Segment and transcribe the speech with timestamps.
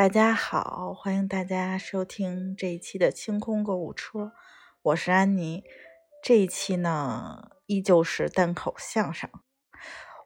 [0.00, 4.32] 大家好，欢迎大家收听这一期的清空购物车，
[4.80, 5.62] 我是安妮。
[6.22, 9.28] 这一期呢，依旧是单口相声。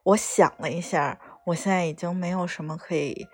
[0.03, 3.27] 我想了一下，我现在已经没有什么可以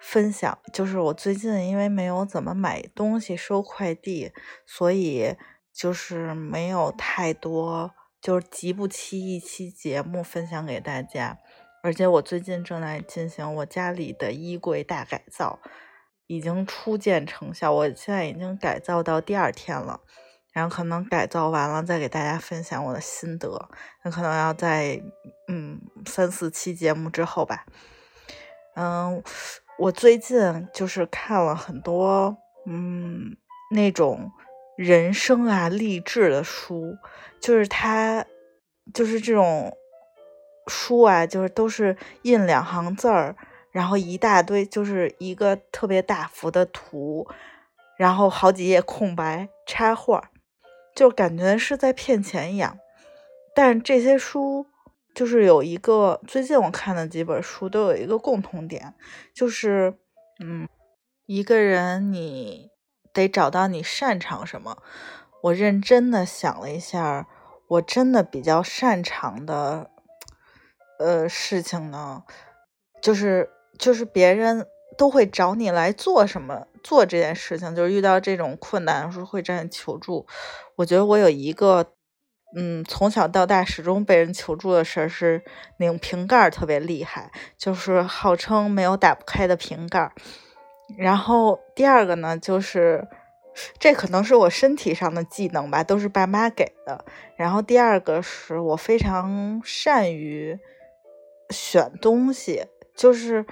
[0.00, 4.30] 分享，就是我最近因为没有怎么买东西、收快递，
[4.64, 5.34] 所以
[5.72, 11.38] 就是没有太多，就是集不齐一期节目分享给大家。
[11.82, 15.58] 而且我最近正在进行我家里的衣柜大改造，
[16.28, 17.72] 已经初见成效。
[17.72, 20.00] 我现在已经改造到第二天了，
[20.52, 23.68] 然后可能改造完了再给大家分享我的心得。
[24.04, 25.02] 那可能要在
[25.48, 27.66] 嗯三四期节目之后吧。
[28.76, 29.20] 嗯，
[29.78, 33.36] 我最近就是看了很多嗯
[33.72, 34.30] 那种
[34.76, 36.96] 人生啊励志的书，
[37.40, 38.24] 就是他
[38.94, 39.76] 就是这种。
[40.70, 43.34] 书啊，就是都是印两行字儿，
[43.70, 47.26] 然后一大堆，就是一个特别大幅的图，
[47.96, 50.30] 然后好几页空白插画，
[50.94, 52.78] 就感觉是在骗钱一样。
[53.54, 54.66] 但这些书
[55.14, 58.94] 就是有一个，最近我看的几本书都有一个共同点，
[59.34, 59.98] 就是，
[60.40, 60.68] 嗯，
[61.26, 62.70] 一个人你
[63.12, 64.82] 得找到你擅长什么。
[65.42, 67.28] 我认真的想了一下，
[67.68, 69.90] 我真的比较擅长的。
[70.98, 72.24] 呃，事情呢，
[73.00, 73.48] 就是
[73.78, 74.66] 就是别人
[74.96, 80.26] 都会找你来做什么做这件事情，就是遇到这种困难时候会找你求助。
[80.76, 81.92] 我觉得我有一个，
[82.56, 85.42] 嗯，从小到大始终被人求助的事儿是
[85.78, 90.12] 拧瓶盖特别厉害，就是号称没有打不开的瓶盖。
[90.96, 93.06] 然后第二个呢，就是
[93.78, 97.04] 这可能是我身体上的技能吧，都是爸妈给的。
[97.36, 100.58] 然后第二个是我非常善于。
[101.50, 103.46] 选东西就是，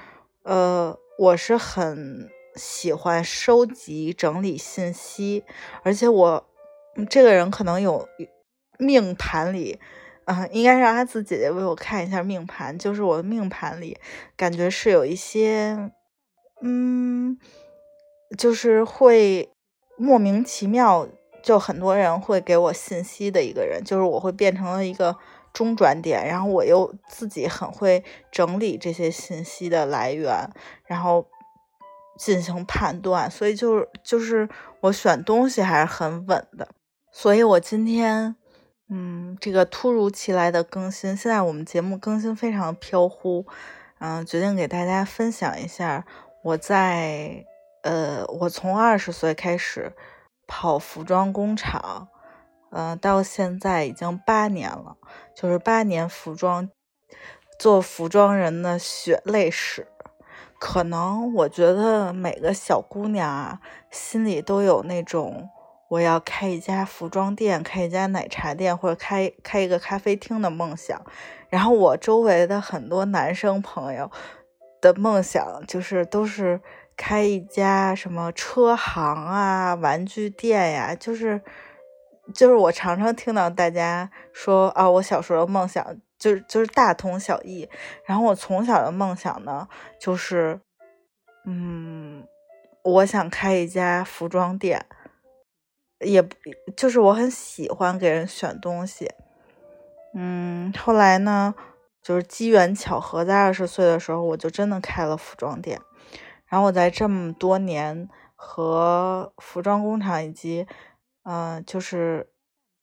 [0.46, 5.42] 呃，我是很喜欢收集整理信息，
[5.82, 6.46] 而且我
[7.10, 8.08] 这个人可能有
[8.78, 9.80] 命盘里，
[10.24, 13.98] 啊，应该让阿紫姐姐为我看一下命盘，就是我的命盘里
[14.36, 15.90] 感觉是有一些，
[16.62, 17.36] 嗯，
[18.38, 19.50] 就是会
[19.96, 21.08] 莫名其妙，
[21.42, 25.16] 就很多人会给我信息的一个人，就是我会变成了一个。
[25.56, 30.50] 中转点，然后我又自己很会整理这些信息的来源，
[30.84, 31.26] 然后
[32.18, 34.46] 进行判断，所以就就是
[34.82, 36.68] 我选东西还是很稳的。
[37.10, 38.36] 所以我今天，
[38.90, 43.46] 嗯，这个突如其来的更新，现在我们节目更新非常飘忽，
[43.98, 46.04] 嗯，决定给大家分享一下
[46.42, 47.46] 我在，
[47.82, 49.90] 呃，我从二十岁开始
[50.46, 52.08] 跑服装工厂。
[52.78, 54.98] 嗯，到现在已经八年了，
[55.34, 56.68] 就是八年服装
[57.58, 59.86] 做服装人的血泪史。
[60.58, 63.60] 可能我觉得每个小姑娘啊，
[63.90, 65.48] 心里都有那种
[65.88, 71.00] 我要开一家服装店、开一家奶茶店或者开开一个咖啡厅的梦想。
[71.48, 74.10] 然后我周围的很多男生朋友
[74.82, 76.60] 的梦想就是都是
[76.94, 81.40] 开一家什么车行啊、玩具店呀，就是。
[82.34, 85.84] 就是我常常听到大家说啊，我小时候的梦想
[86.18, 87.68] 就是就是大同小异。
[88.04, 89.68] 然后我从小的梦想呢，
[90.00, 90.60] 就是，
[91.44, 92.26] 嗯，
[92.82, 94.84] 我想开一家服装店，
[96.00, 96.26] 也
[96.76, 99.10] 就是我很喜欢给人选东西。
[100.14, 101.54] 嗯，后来呢，
[102.02, 105.80] 就是机缘巧合，在二十岁的时候，我就真的开了服装店。
[106.46, 110.66] 然后我在这么多年和服装工厂以及
[111.28, 112.30] 嗯，就是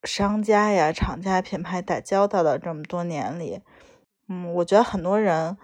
[0.03, 3.61] 商家呀、厂家、品牌打交道的这么多年里，
[4.27, 5.57] 嗯，我觉得很多人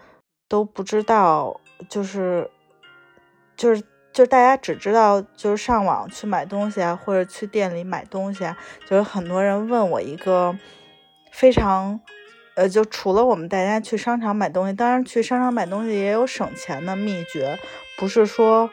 [0.48, 1.60] 都不知道，
[1.90, 2.50] 就是
[3.58, 3.82] 就是
[4.14, 8.58] 就是大家只知道就是上网去买东西啊，或者去店里买东西啊，
[8.88, 10.58] 就是很多人问我一个
[11.34, 12.00] 非常
[12.56, 17.60] 呃，就除了我们大家去商场买东西，当然去商场买东西也有省钱的秘诀，
[17.98, 18.70] 不是说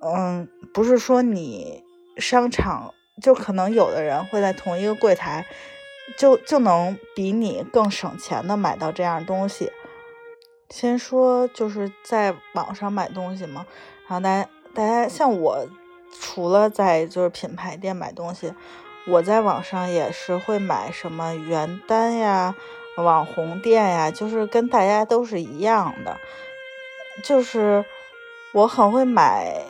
[0.00, 1.84] 嗯，不是说你
[2.16, 2.94] 商场。
[3.22, 5.46] 就可能有的人会在同一个柜台，
[6.18, 9.72] 就就能比你更省钱的买到这样东西。
[10.68, 13.64] 先说就是在网上买东西嘛，
[14.08, 15.66] 然后大家大家像我，
[16.20, 18.52] 除了在就是品牌店买东西，
[19.06, 22.54] 我在网上也是会买什么原单呀、
[22.96, 26.18] 网红店呀，就是跟大家都是一样的，
[27.22, 27.84] 就是
[28.52, 29.62] 我很会买，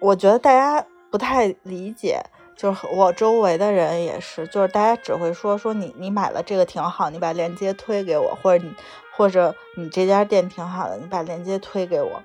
[0.00, 2.22] 我觉得大家不太理解。
[2.56, 8.74] 就是我周围的人也是，就是大家只会说说你你买了这个挺好，你把链接推给我，或者你
[9.14, 12.22] 或者你这家店挺好的，你把链接推给我。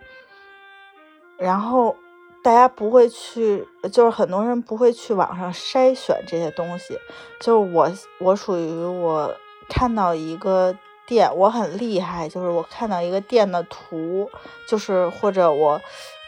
[1.37, 1.95] 然后
[2.43, 6.97] 大家不会去，就是很多人不会去网上筛选这些东西。
[7.39, 9.35] 就是我，我属于我
[9.67, 10.75] 看到一个
[11.11, 14.31] 店，我很厉害，就是我看到一个店的图，
[14.65, 15.81] 就是或者我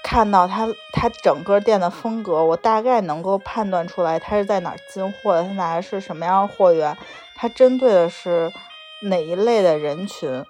[0.03, 6.97] 看到它它整个店的风格，我大概能够判断出来它是在哪儿进货的，它拿的是什么样的货源，
[7.37, 8.51] 它针对的是
[9.03, 10.43] 哪一类的人群。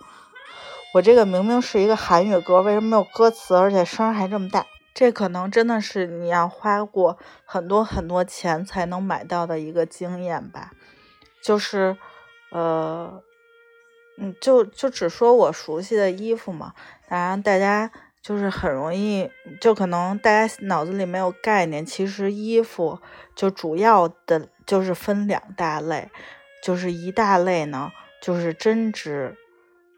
[0.96, 4.66] 我这个明明是一个韩语歌，为什么没有歌词，而且声还这么大？
[4.96, 10.72] 这可能真的是你要花过很多很多钱才能买到的一个经验吧。
[11.44, 11.96] 就是，
[12.52, 13.22] 呃，
[14.18, 16.74] 嗯，就就只说我熟悉的衣服嘛。
[17.08, 19.30] 当然，大家就是很容易，
[19.60, 21.86] 就可能大家脑子里没有概念。
[21.86, 23.00] 其实衣服
[23.36, 26.10] 就主要的就是分两大类，
[26.62, 29.38] 就是一大类呢，就是针织。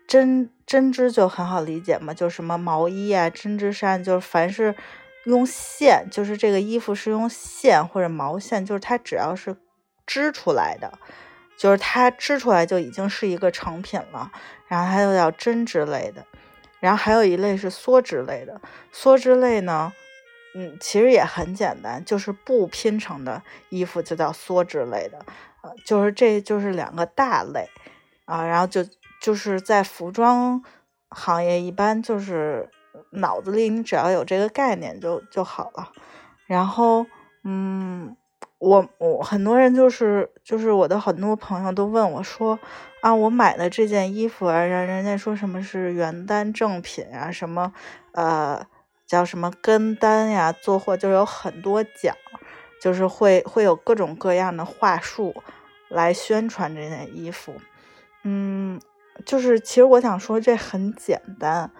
[0.08, 4.76] 针针织就很好理解嘛，就什么毛衣啊、针织衫，就是凡是
[5.26, 9.56] 用线，就是这个衣服是用线或者毛线，就是它只要是
[10.06, 11.00] 织出来的，
[11.58, 14.32] 就是它织出来就已经是一个成品了。
[14.68, 16.26] 然后它就叫针织类的，
[16.80, 18.60] 然后还有一类是梭织类的。
[18.94, 19.94] 梭织类呢，
[20.56, 25.20] 嗯，其实也很简单，就是布拼成的衣服就叫梭织类的，
[25.62, 27.70] 呃，就是这就是两个大类
[28.26, 28.86] 啊，然后就。
[29.22, 30.62] 就是在服装
[31.10, 32.70] 行业，一般就是
[33.12, 35.92] 脑子里你只要有这个概念就就好了。
[36.46, 37.08] 然后，
[37.44, 38.16] 嗯，
[38.66, 42.58] 我我很多人就是就是我的很多朋友都问我说
[43.02, 47.72] 啊，我买的这件衣服啊，人人家说什么是原单正品啊，什么
[48.14, 48.66] 呃
[49.06, 52.16] 叫什么跟单呀，做货就有很多讲，
[52.82, 55.44] 就是会会有各种各样的话术
[55.88, 57.54] 来宣传这件衣服，
[58.24, 58.80] 嗯。
[59.26, 61.72] 就是，其实我想说，这很简单，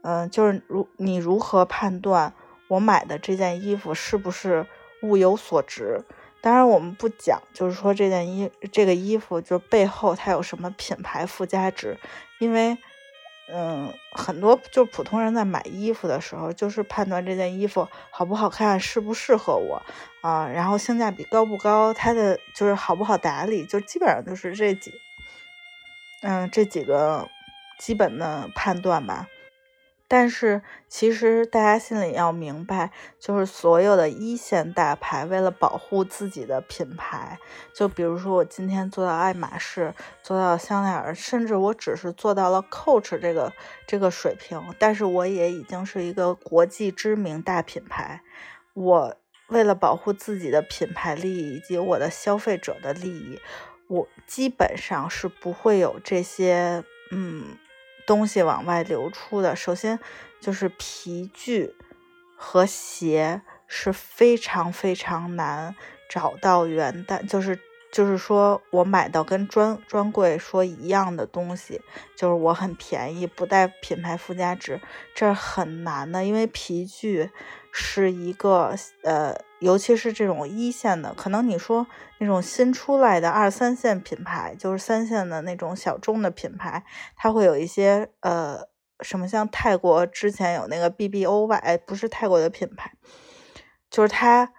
[0.00, 2.32] 嗯，就是如你如何判断
[2.68, 4.64] 我买的这件衣服是不是
[5.02, 6.02] 物有所值？
[6.40, 11.98] 当然，我们不讲，就是说这件衣这个衣服就背后它有什么品牌附加值，
[12.38, 12.78] 因为，
[13.52, 19.82] 嗯，很多就普通人在买衣服的时候，就是判断这件衣服好不好看，适不适合我
[20.22, 24.92] 啊，然后性价比高不高，它的就是好不好打理，就基本上就是这几。
[26.20, 27.28] 嗯，这几个
[27.78, 29.28] 基本的判断吧。
[30.08, 32.90] 但是其实大家心里要明白，
[33.20, 37.38] 就是所有的一线大牌为了保护自己的品牌，
[37.74, 43.52] 就比如说我今天做到爱马仕，做到香奈儿，甚至我只是做到了 Coach 这个
[43.86, 48.22] 这个水平，但是我也已经是一个国际知名大品牌。
[48.72, 49.14] 我
[49.48, 53.38] 为了保护自己的品牌利益以及我的消费者的利益。
[53.88, 57.56] 我基本上是不会有这些嗯
[58.08, 59.54] 东西往外流出的。
[59.54, 60.00] 首先
[60.40, 61.76] 就是皮具
[62.34, 65.76] 和鞋是非常非常难
[66.08, 67.56] 找到原单，就是
[67.92, 71.80] 就是说我买到跟专专柜说一样的东西，
[72.16, 74.80] 就是我很便宜，不带品牌附加值，
[75.14, 77.30] 这很难的，因为皮具
[77.70, 79.46] 是一个呃。
[79.60, 81.86] 尤其是这种一线的，可能你说
[82.18, 86.84] 那种新出来的二三线品牌，就是三线的那种小众的品牌，
[87.16, 88.60] 它会有一些呃
[89.00, 92.92] 什么，像泰国之前有那个 BBOY，不是泰国的品牌，
[93.90, 94.52] 就是它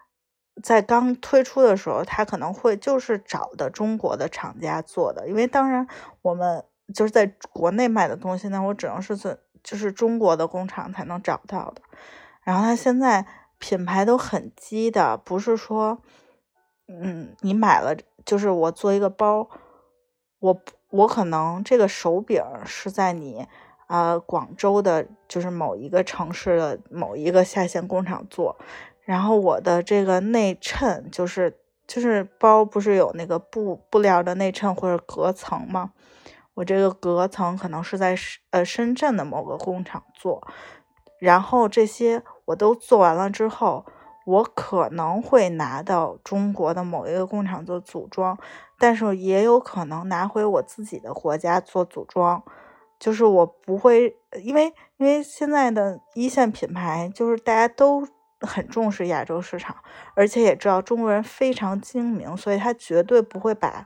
[0.62, 5.88] 在刚推出的时候，它可能会就是找的中国的厂家做的，因为当然
[6.22, 11.82] 我们就是在国内卖的东西，那我只能是在就是中国的工厂才能找到的，
[12.44, 13.26] 然后它现在。
[13.60, 16.00] 品牌都很鸡的，不是说，
[16.88, 19.48] 嗯，你买了就是我做一个包，
[20.40, 23.46] 我我可能这个手柄是在你
[23.88, 28.58] 啊广州的，就是某一个城市的某一个下线工厂做，
[29.02, 35.92] 然后我的这个内衬就是就是包不是有那个布布料的内衬或者隔层吗？
[36.56, 38.18] 我这个隔层可能是在
[38.50, 40.46] 呃深圳的某个工厂做，
[41.20, 42.24] 然后这些。
[42.50, 43.86] 我都做完了之后，
[44.26, 48.36] 我可能会拿到中国的某一个工厂做组装，
[48.80, 52.42] 但是也有可能拿回我自己的国家做组装。
[52.98, 58.04] 就是我不会，因为因为现在的一线品牌就是大家都
[58.42, 59.76] 很重视亚洲市场，
[60.16, 63.86] 而且也知道中国人非常精明，所以他绝对不会把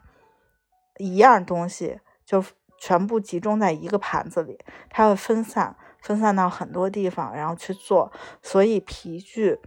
[0.99, 2.41] 一样东西就
[2.77, 4.57] 全部集中在一个盘子里，
[4.89, 5.75] 他会分散。
[6.03, 9.59] 分散到很多地方，然后去做，所以皮具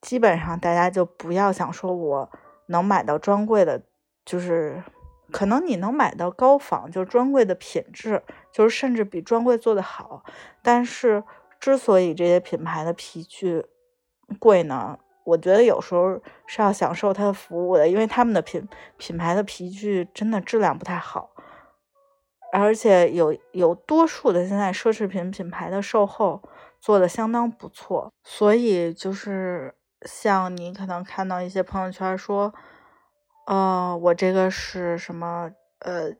[0.00, 2.30] 基本上大家就不要想说我
[2.66, 3.82] 能买到专柜的，
[4.24, 4.82] 就是
[5.30, 10.24] 可能你能买到高仿，就是专柜的品质，就是甚至比专柜做的好，
[10.62, 11.22] 但是
[11.60, 13.66] 之所以这些品牌的皮具
[14.38, 18.66] 贵呢，我觉得有时候是要享受它的服务的，因为他们的品
[18.96, 21.30] 品牌的皮具真的质量不太好，
[22.58, 26.42] 而且有有多数的现在奢侈品品牌的售后
[26.80, 32.54] 做的相当不错，所以就是像你可能看到一些朋友圈说，
[33.46, 36.10] 呃，我这个是什么呃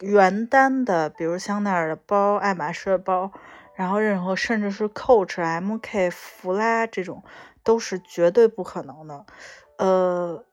[0.00, 3.30] 原单的，比如香奈儿的包、爱马仕的包，
[3.74, 7.22] 然后任何甚至是 Coach、MK、弗拉这种。
[7.66, 9.26] 都是绝对不可能的，
[9.78, 10.44] 呃，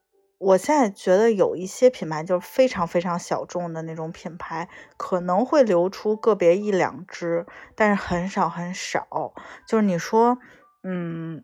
[0.44, 7.46] 我现在觉得有一些品牌就是非常非常小众的那种品牌，可能会流出个别一两只，
[7.76, 9.34] 但是很少很少。
[9.68, 10.38] 就是你说，
[10.84, 11.44] 嗯，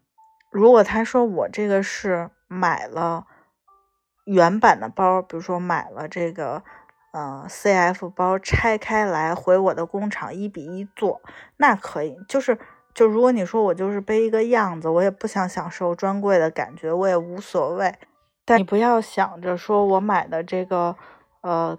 [0.51, 3.25] 如果他说我这个是买了
[4.25, 6.63] 原版的包，比如说买了这个，
[7.13, 11.21] 呃，CF 包拆开来回我的工厂一比一做，
[11.57, 12.57] 那可以，就是。
[12.91, 17.95] 就如果你说我就是背一个样子，我也不想享受专柜的感觉，我也无所谓。
[18.49, 20.95] 但你不要想着说我买的这个
[21.41, 21.77] 呃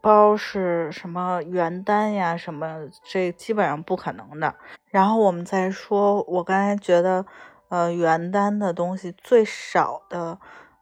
[0.00, 4.54] 包是什么原单呀什么，这基本上不可能的。
[4.90, 7.24] 然后我们再说，我刚才觉得
[7.68, 10.38] 呃原单的东西最少的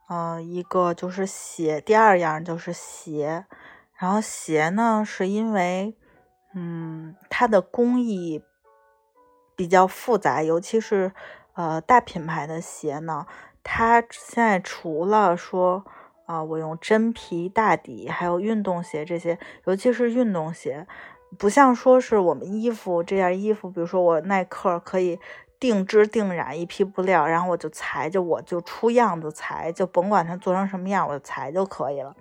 [0.08, 3.44] 呃一个就是鞋，第二样就是鞋。
[3.96, 5.96] 然后鞋呢，是因为
[6.54, 8.42] 嗯它的工艺。
[9.54, 11.12] 比较复杂，尤其是
[11.52, 13.26] 呃大品牌的鞋呢，
[13.64, 15.84] 它现在除了说
[16.26, 20.86] 啊，我用真皮大底，还有运动鞋这些，尤其是运动鞋，
[21.38, 25.18] 不像说是我们衣服这件衣服，比如说我耐克可以
[25.60, 32.16] 定制定染一批布料，然后我就裁，就我就出样子裁，就甭管它做成什么样，我就裁就可以了。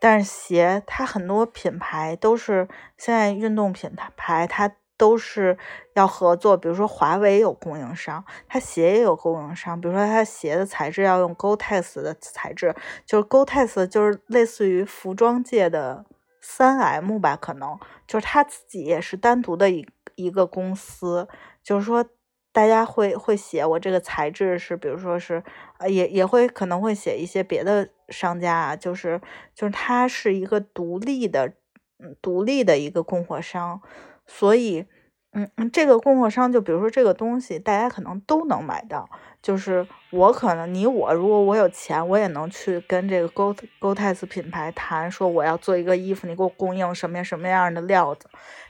[0.00, 4.70] 但是鞋，它很多品牌都是现在运动品牌，它。
[4.96, 5.58] 都是
[5.94, 9.80] 要合作，比如说华为有供应商，它鞋也有供应商。
[9.80, 12.74] 比如说它鞋的材质要用 GoTex 的材质，
[13.04, 16.04] 就是 GoTex 就是类似于服装界的
[16.40, 21.26] 三 M 吧，可能就是它自己也是单独的一一个公司。
[21.62, 22.04] 就是说
[22.52, 25.42] 大家会会写我这个材质是，比如说是
[25.78, 29.20] 呃也也会可能会写一些别的商家啊，就是
[29.54, 31.52] 就是它是一个独立的
[31.98, 33.82] 嗯独立的一个供货商。
[34.26, 34.86] 所以，
[35.32, 39.08] 嗯，这个供货商就比如说这个东西，大家可能都能买到。
[39.42, 48.26] 就是我可能你我，如果我有钱，我也能去跟这个 Go Go Tex 品牌谈，说我要做一个衣服，你给我供应什么什么样的料子，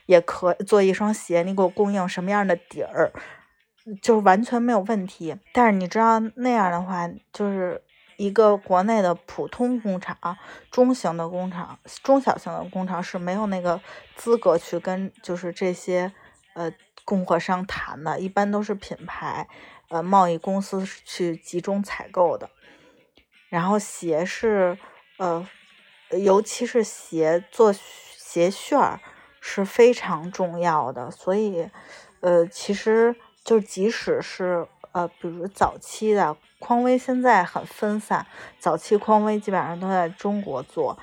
[0.07, 3.13] 也可做一双鞋，你给我供应什么样的底儿，
[4.03, 5.37] 就完全没有问题。
[5.53, 7.84] 但是你知道那样的话，就是。
[8.17, 10.17] 一个国内的普通工厂、
[10.71, 13.81] 中型的工厂、中小型的工厂是没有那个
[14.17, 16.13] 资格去跟就是这些
[16.55, 16.73] 呃
[17.05, 19.49] 供货商谈的，一般都是品牌
[19.89, 22.51] 呃贸易公司去集中采购的。
[23.49, 24.79] 然后鞋是
[25.19, 25.47] 呃，
[26.11, 29.01] 尤其是鞋做鞋楦儿
[29.41, 31.69] 是非常重要的，所以
[32.21, 34.67] 呃，其实就即使是。
[34.95, 38.25] 呃，比如早期的匡威现在很分散，
[38.61, 40.97] 早期匡威基本上都在中国做。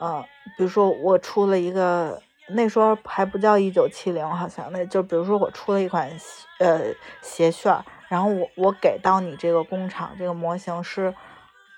[0.00, 0.24] 呃，
[0.56, 6.10] 比如说我出了一个，那时候还不叫一九七零，好像那就比如说我出了一款
[6.58, 6.84] 呃
[7.20, 11.14] 鞋楦，然后我我给到你这个工厂，这个模型是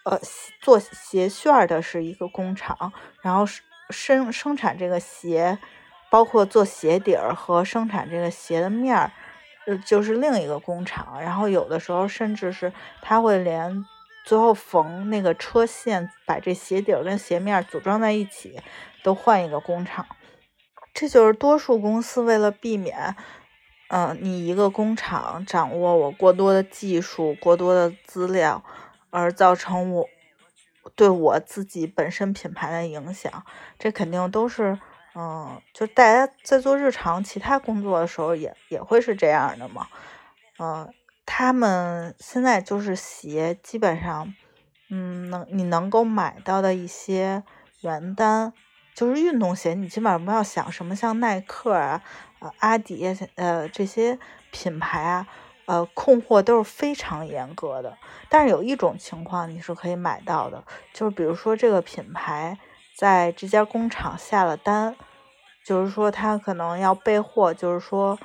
[0.04, 0.16] 呃
[0.60, 2.92] 做鞋楦的是一个工厂，
[3.22, 3.44] 然后
[3.90, 5.58] 生生产这个鞋，
[6.10, 9.10] 包括做鞋底儿和生产这个鞋的面儿。
[9.66, 13.84] 呃，就是另一个工厂，然后有的时候甚至是他会连
[14.24, 18.60] 最后缝那个车线，把这鞋底儿跟鞋面组装在一起，
[19.02, 20.06] 都换一个工厂。
[20.94, 23.16] 这就是多数公司为了避免，
[23.88, 28.64] 嗯，你一个工厂掌握我过多的技术、过多的资料，
[29.10, 30.08] 而造成我
[30.94, 33.44] 对我自己本身品牌的影响，
[33.78, 34.78] 这肯定都是。
[35.18, 39.86] 嗯，就大家在做日常其他工作的时候，也也会是这样的嘛。
[40.58, 40.92] 嗯，
[41.24, 44.34] 他们现在就是鞋，基本上，
[44.90, 47.42] 嗯，能你能够买到的一些
[47.80, 48.52] 原单，
[48.94, 52.02] 就是运动鞋，你基本上不要想什么像耐克啊、
[52.40, 54.18] 呃阿迪呃这些
[54.50, 55.26] 品牌啊，
[55.64, 57.96] 呃控货都是非常严格的。
[58.28, 62.58] 但是有一种情况你是可以买到的，就是比如说这个品牌。
[62.98, 64.96] 在这家工厂下了单，
[65.66, 68.16] 就是说他可能要备货，就是说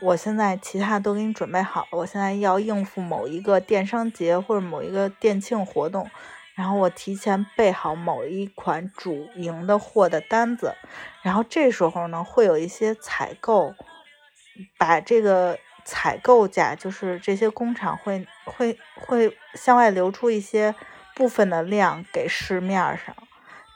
[0.00, 6.08] 我现在其他都给你准备好，我现在要应付某一个电商节或者某一个店庆活动，
[6.54, 10.74] 然后我提前备好某一款主营的货的单子，
[11.20, 13.74] 然后这时候呢会有一些采购
[14.78, 20.74] 把这个采购价，就是这些工厂会会会向外流出一些
[21.14, 23.14] 部分的量给市面上，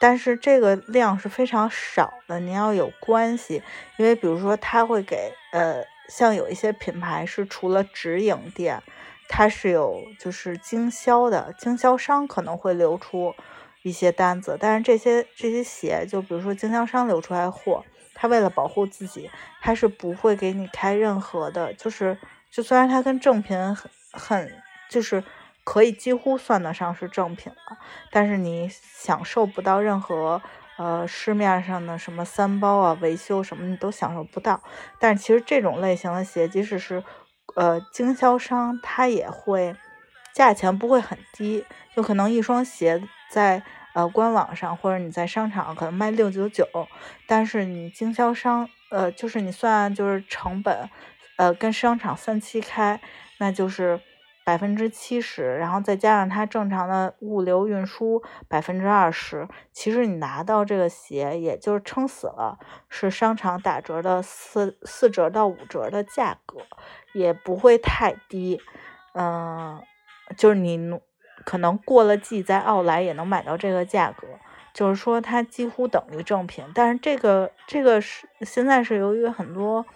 [0.01, 2.41] 但是这个量是非常少的。
[2.41, 3.63] 你要有关系，
[3.99, 8.83] 因为比如说他会给呃，像有一些品牌是除了直营店，
[9.29, 13.35] 它是有就是经销的，经销商可能会流出
[13.83, 17.85] 一些单子，但是这些这些鞋，就比如说经销商流出来货。
[18.13, 19.31] 他为了保护自己，
[19.63, 22.19] 他是不会给你开任何的，就是
[22.51, 25.25] 就虽然它跟正品很很，就是
[25.71, 27.79] 可以几乎算得上是正品了，
[28.11, 30.43] 但是你享受不到任何
[30.77, 34.61] 呃市面上的什么三包啊、维修什么你都享受不到。
[34.99, 37.05] 但是其实这种类型的鞋，即使是
[37.55, 39.77] 呃经销商，他也会
[40.35, 43.01] 价钱不会很低，就可能一双鞋
[43.31, 43.63] 在。
[43.93, 46.65] 呃，官网上或者你在商场可能卖六九九，
[47.27, 50.89] 但是你经销商，呃，就是你算就是成本，
[51.37, 53.01] 呃，跟商场分期开，
[53.39, 54.01] 那就是
[54.51, 66.63] 百分之七十，然后再加上它正常的物流运输百分之二十，其实你拿到这个鞋，也就是撑死了是商场打折的四四折到五折的价格，
[67.13, 68.61] 也不会太低，
[69.15, 69.81] 嗯，
[70.37, 70.99] 就是你。
[71.43, 74.27] 可能过了季，在奥莱也能买到这个价格，
[74.75, 76.63] 就是说它几乎等于正品。
[76.75, 79.87] 但是这个这个是现在是由于很多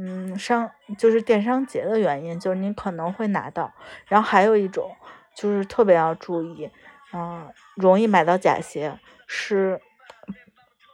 [0.00, 3.74] 嗯商就是电商节的原因，就是你可能会拿到。
[4.06, 4.96] 然后还有一种
[5.34, 6.70] 就是特别要注意，
[7.12, 9.80] 嗯，容易买到假鞋是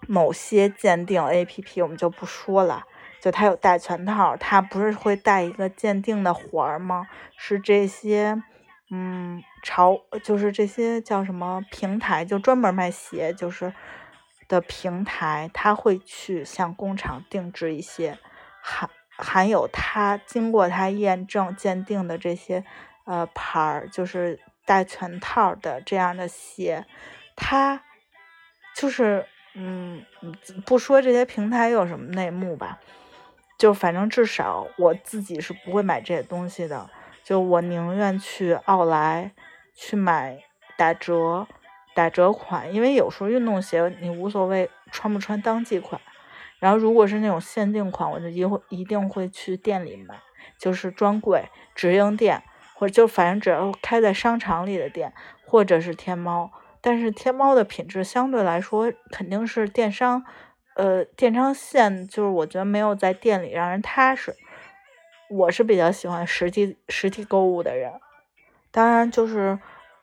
[0.09, 2.85] 某些鉴定 APP，我们就不说了，
[3.21, 7.07] 就它有带全套，它不是会带一个鉴定的环吗？
[7.37, 8.43] 是这些。
[8.91, 13.73] 嗯，潮就是这些叫什么平台，就专门卖鞋，就是
[14.47, 18.19] 的平台，他会去向工厂定制一些
[18.67, 22.65] 含含有他经过他验证鉴定的这些
[23.05, 26.87] 呃牌儿，就是带全套的这样的鞋。
[27.37, 27.83] 他
[28.75, 30.03] 就是嗯，
[30.65, 32.81] 不说这些平台有什么内幕吧，
[33.59, 36.89] 就反正至少我自己是不会买这些东西的。
[37.23, 39.33] 就我宁愿去奥莱
[39.75, 40.39] 去买
[40.79, 41.47] 打折
[41.95, 46.01] 打折款，因为有时候运动鞋你无所谓穿不穿当季款，
[46.59, 50.15] 然后如果是那种限定款，我就一会一定会去店里买，
[50.59, 52.43] 就是专柜直营店，
[52.75, 55.13] 或者就反正只要开在商场里的店，
[55.47, 60.25] 或者是天猫，但是天猫的品质相对来说肯定是电商，
[60.77, 64.35] 呃，电商线就是我觉得没有在店里让人踏实。
[65.31, 67.93] 我是比较喜欢实体实体购物的人，
[68.71, 69.59] 当然就是，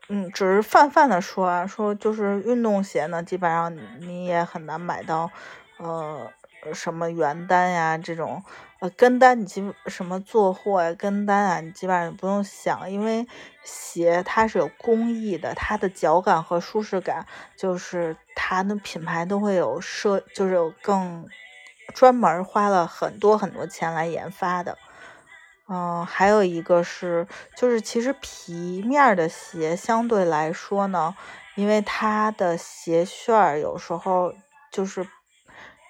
[0.10, 5.30] 嗯，只是泛泛的说啊，说就是运动鞋呢，基本上你也很难买到，
[5.78, 6.30] 呃，
[6.74, 8.44] 什么原单呀这种，
[8.80, 13.28] 呃，跟单你基什么做货呀跟单啊，你基本上不用想，因为
[13.64, 21.28] 鞋它是有工艺的，它的脚感和舒适感，就是它的品牌都会有设，就是有更
[21.94, 24.78] 专门花了很多很多钱来研发的。
[25.68, 31.16] 嗯，还有一个是，就是其实皮面的鞋相对来说呢，
[31.56, 34.34] 因为它的鞋楦有时候
[34.70, 35.08] 就是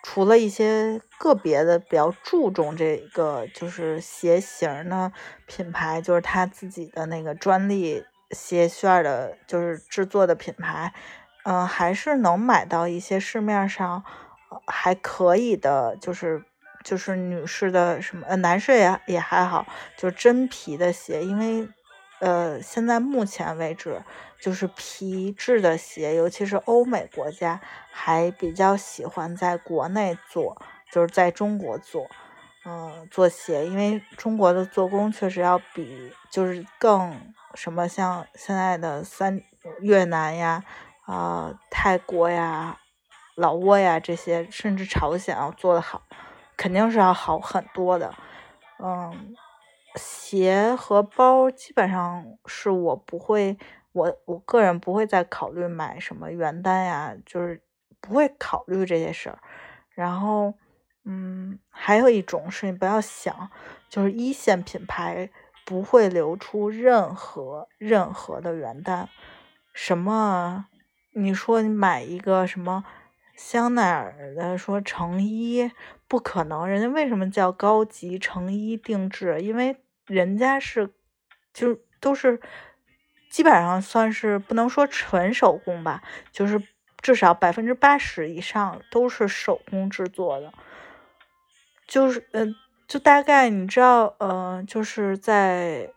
[0.04, 5.12] 除了一些个别的比较注重这个就是鞋型的
[5.46, 10.94] 品牌，就是它自己的那个专利鞋楦的，就是制作的品牌，
[11.44, 14.04] 嗯，还是能买到一些市面上
[14.68, 16.44] 还可以的，就是。
[16.84, 21.70] 就是女士的什么呃，男士也也还好，就是真皮的鞋，因为
[22.22, 24.00] 呃，现在目前为止，
[24.40, 32.08] 就是皮质的鞋，尤其是欧美国家还比较喜欢在国内做，就是在中国做，
[32.64, 39.42] 嗯，做鞋，因为中国的做工确实要比就是更什么像现在的三
[39.80, 40.64] 越南呀、
[41.06, 42.78] 啊泰国呀、
[43.34, 46.04] 老挝呀这些，甚至朝鲜要做的好。
[46.56, 48.14] 肯定是要好很多的，
[48.78, 49.36] 嗯，
[49.96, 53.58] 鞋和包基本上是我不会，
[53.92, 57.62] 我我个人不会再考虑买什么原单呀，就是
[58.00, 59.40] 不会考虑这些事儿。
[59.90, 60.54] 然后，
[61.04, 63.50] 嗯，还有一种是你不要想，
[63.90, 65.30] 就是一线品牌
[65.66, 69.10] 不会流出任何任何的原单，
[69.74, 70.68] 什么，
[71.14, 72.86] 你说你买一个什么？
[73.36, 75.72] 香奈儿的说成衣
[76.08, 79.42] 不可能，人家为什么叫高级成衣定制？
[79.42, 80.90] 因为人家是
[81.54, 82.40] 就都是
[83.30, 86.62] 基本上算是不能说纯手工吧，就是
[87.02, 90.54] 至少百分之八十以上都是手工制作的。
[91.88, 92.56] 就是嗯，
[92.88, 95.92] 就大概你知道，呃，就是在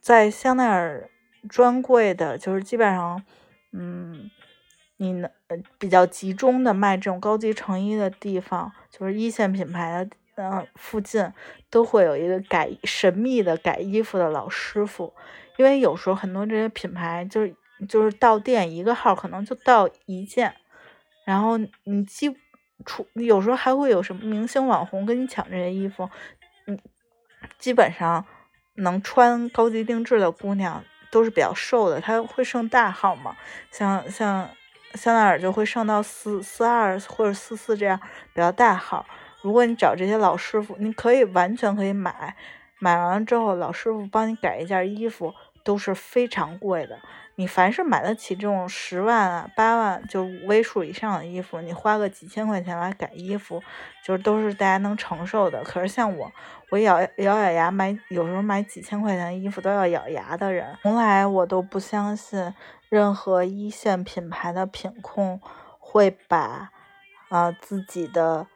[0.00, 1.10] 在香奈儿
[1.48, 3.22] 专柜的，就是基本上，
[3.72, 4.30] 嗯，
[5.02, 11.32] 你能呃比较集中的卖这种高级成衣的地方，就是一线品牌的，嗯，附近
[11.68, 15.12] 都会有一个改神秘的改衣服的老师傅，
[15.56, 17.54] 因为有时候很多这些品牌就是
[17.88, 20.54] 就是到店一个号可能就到一件，
[21.26, 22.36] 然后你基。
[22.84, 26.10] 出有时候还会有什么明星网红跟你抢这些衣服，
[26.66, 26.76] 嗯，
[27.60, 28.26] 基本上
[28.74, 33.36] 能穿高级定制的姑娘都是比较瘦的，她会剩大号嘛，
[33.70, 34.50] 像像
[34.94, 37.98] 香奈儿就会上到四四二或者四四这样
[38.34, 39.04] 比较大号。
[39.40, 42.36] 如果你找这些老师傅，你可以完全可以买，
[42.78, 46.98] 买完了之后老师傅帮你改一件衣服都是非常贵的。
[47.36, 53.60] 你凡是买得起这种十万啊、八万就五位数以上的衣服，你花个几千块钱来改衣服，
[54.04, 55.62] 就是都是大家能承受的。
[55.64, 56.30] 可是像我，
[56.70, 62.52] 我咬咬咬牙买，有时候买几千块钱衣服都要咬牙的人，从来我都不相信
[62.92, 65.40] 任何一线品牌的品控
[65.78, 66.70] 会把
[67.30, 68.46] 啊自己的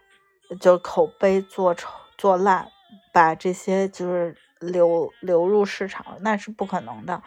[0.61, 2.68] 就口碑做成做烂，
[3.14, 7.22] 把这些就是流流入市场，那是不可能的。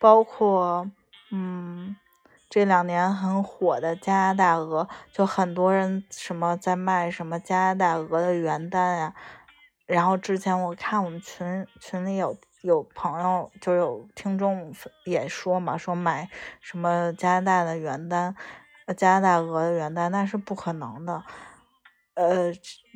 [0.00, 0.90] 包括，
[1.30, 1.94] 嗯，
[2.50, 9.14] 这两年很火的加拿大鹅，就很多人什么在卖什么加拿大鹅的原单呀。
[9.86, 14.72] 然后之前我看我们群群里有有朋友就有听众
[15.04, 16.28] 也说嘛，说买
[16.60, 18.34] 什么加拿大的原单，
[18.96, 21.22] 加拿大鹅的原单，那是不可能的。
[22.14, 22.52] 呃，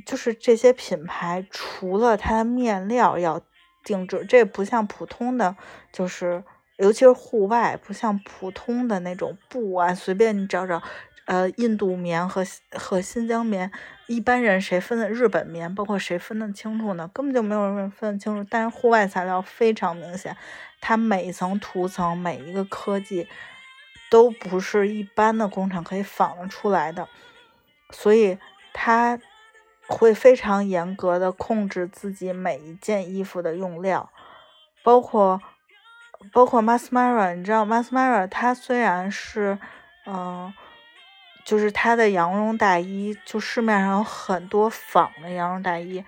[0.07, 3.41] 就是这些品牌除了它的面料要
[3.85, 5.57] 定制，这不像普通的，
[5.93, 6.43] 就是。
[6.79, 10.83] 尤其是户外，不像普通的那种布啊，随便你找找，
[11.25, 13.73] 呃，印度棉和和新疆棉，
[14.07, 17.09] 一般人谁分的日本棉，包括谁分得清楚呢？
[17.13, 18.47] 根本就没有人分得清楚。
[18.51, 20.37] 但是户外材料非常明显，
[20.81, 23.29] 它每一层涂层，每一个科技，
[24.11, 27.09] 都不是一般的工厂可以仿得出来的，
[27.91, 28.39] 所以
[28.73, 29.19] 它
[29.87, 34.11] 会非常严格的控制自己每一件衣服的用料，
[34.83, 35.41] 包括。
[36.33, 39.59] 包括 Masmara，你知道 Masmara，它虽然是，
[40.07, 40.53] 嗯，
[41.47, 46.05] 就是它的羊绒大衣，就市面上有很多仿的羊绒大衣，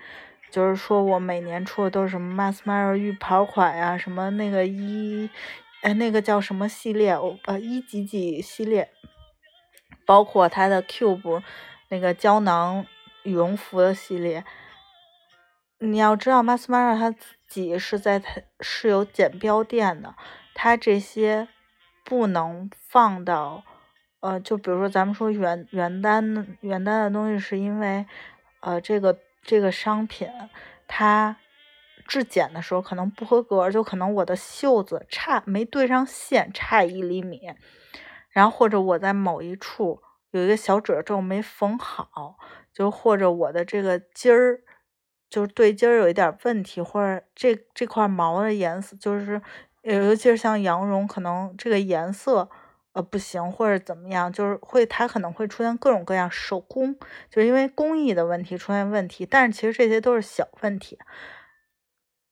[0.51, 5.27] 就是说我每年出的都是什么 Masmara 浴袍款呀，什么那个一，
[5.81, 7.17] 哎，那个叫什么系列？
[7.45, 8.91] 呃，一几几系列，
[10.05, 11.41] 包括它的 Cube
[11.87, 12.85] 那个胶囊
[13.23, 14.43] 羽绒服的系列，
[15.79, 17.25] 你要知道 Masmara 它自。
[17.49, 20.13] 己是在它是有剪标店的，
[20.53, 21.47] 它这些
[22.03, 23.63] 不能放到，
[24.21, 28.05] 呃，就比如说咱们说原原单原单的东西，是因为，
[28.59, 30.27] 呃，这个这个商品
[30.87, 31.37] 它
[32.07, 37.53] 质检的时候可能不合格，就可能我的袖子差没对上线，差一厘米，
[38.29, 40.01] 然后或者我在某一处
[40.31, 42.37] 有一个小褶皱没缝好，
[42.73, 44.61] 就或者我的这个筋儿。
[45.29, 49.39] 就是对襟儿有一点问题，或者这这块毛的颜色，就是
[49.83, 52.49] 尤其是像羊绒，可能这个颜色
[52.93, 56.97] 呃不行，或者怎么样，就是会它可能会出现各种各样手工，
[57.29, 59.25] 就是因为工艺的问题出现问题。
[59.25, 60.97] 但是其实这些都是小问题，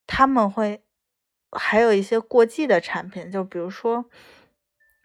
[0.06, 0.82] 他们会
[1.52, 4.04] 还有一些过季的产品，就比如说，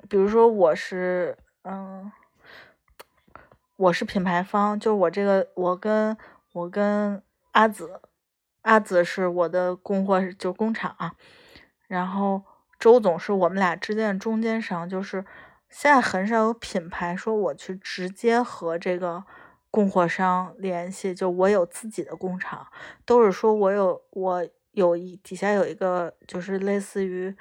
[0.10, 2.12] 比如说我是嗯，
[3.78, 6.18] 我是品牌方，就我这个我跟
[6.54, 7.22] 我跟。
[7.54, 8.02] 阿紫，
[8.64, 11.14] 阿紫是我的供货，就工厂啊。
[11.88, 12.42] 然后
[12.80, 15.24] 周总是我们俩之间的中间商，就是
[15.76, 19.24] 现在很少有品牌说我去直接和这个
[19.72, 22.68] 供货商联系，就我有自己的工厂，
[23.06, 27.36] 都是说我有我有一底下有一个就是类似于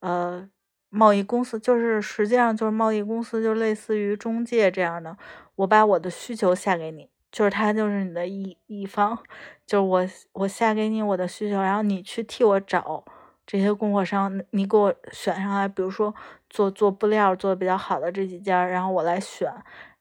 [0.00, 0.46] 呃
[0.90, 5.16] 贸易公司，就是实际上就是贸易公司，就类似于中介这样的，
[5.56, 7.08] 我把我的需求下给你。
[7.30, 9.18] 就是他就是你的乙乙方，
[9.66, 13.04] 就是我我下给你我的需求，然后你去替我找
[13.48, 16.14] 这些供货商，你给我选上来，比如说
[16.50, 19.50] 做做布料做的比较好的这几家，然后我来选，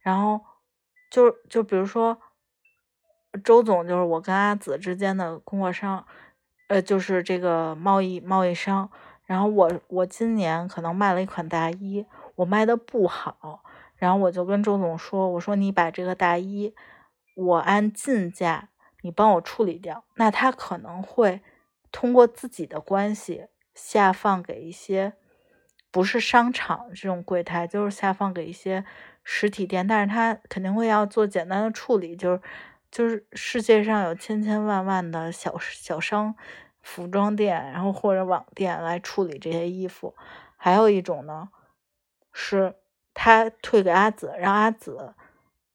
[0.01, 0.41] 然后
[1.09, 2.17] 就就比如说
[3.45, 6.05] 周总就是我跟阿紫之间的供货商，
[6.67, 8.89] 呃，就是这个贸易贸易商，
[9.25, 12.05] 然后我我今年可能卖了一款大衣，
[12.35, 13.63] 我卖的不好，
[13.95, 16.75] 然后我就跟周总说，我说你把这个大衣。
[17.39, 18.69] 我按进价，
[19.03, 20.03] 你帮我处理掉。
[20.15, 21.39] 那他可能会
[21.91, 25.13] 通过自己的关系下放给一些
[25.91, 28.85] 不是商场这种柜台，就是下放给一些
[29.23, 29.87] 实体店。
[29.87, 32.41] 但是他肯定会要做简单的处理，就是
[32.91, 36.35] 就是世界上有千千万万的小小商
[36.81, 40.15] 服装店，然后或者网店来处理这些衣服。
[40.55, 41.49] 还有一种呢，
[42.33, 42.75] 是
[43.13, 45.13] 他退给阿紫，让阿紫，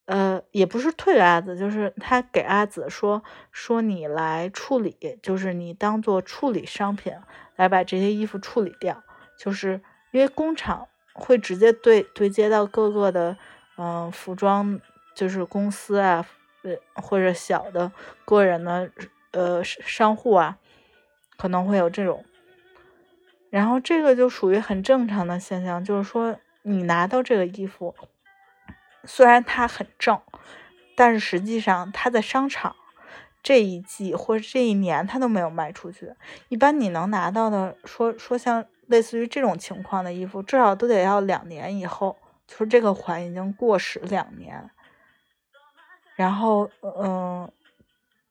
[0.07, 7.13] 呃，也不是退给阿紫，就是他给阿紫说说你来处理，就是你当做处理商品
[7.57, 9.03] 来把这些衣服处理掉，
[9.39, 13.37] 就是因为工厂会直接对对接到各个的
[13.77, 14.81] 嗯服装，
[15.15, 16.27] 就是公司啊。
[16.65, 17.91] 呃，或者小的
[18.25, 18.89] 个人的
[19.33, 20.59] 呃商户啊，
[21.37, 22.25] 可能会有这种，
[23.51, 27.97] 然后这个就属于很正常的现象，就是说你拿到这个衣服，
[29.05, 30.21] 虽然它很正，
[30.97, 32.77] 但是实际上它在商场
[33.43, 36.13] 这一季或者这一年它都没有卖出去。
[36.49, 44.71] 一般你能拿到的，说说像类似于这种情况的衣服，至少都得要两年以后，就是这个款已经过时两年。
[46.15, 47.51] 然后，嗯，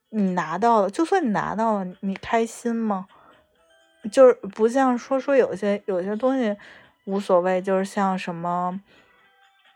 [0.10, 3.08] 你拿到了，就算你拿到了，你开心吗？
[4.12, 6.56] 就是不像说说有些有些东西
[7.06, 8.80] 无所谓，就是像什么，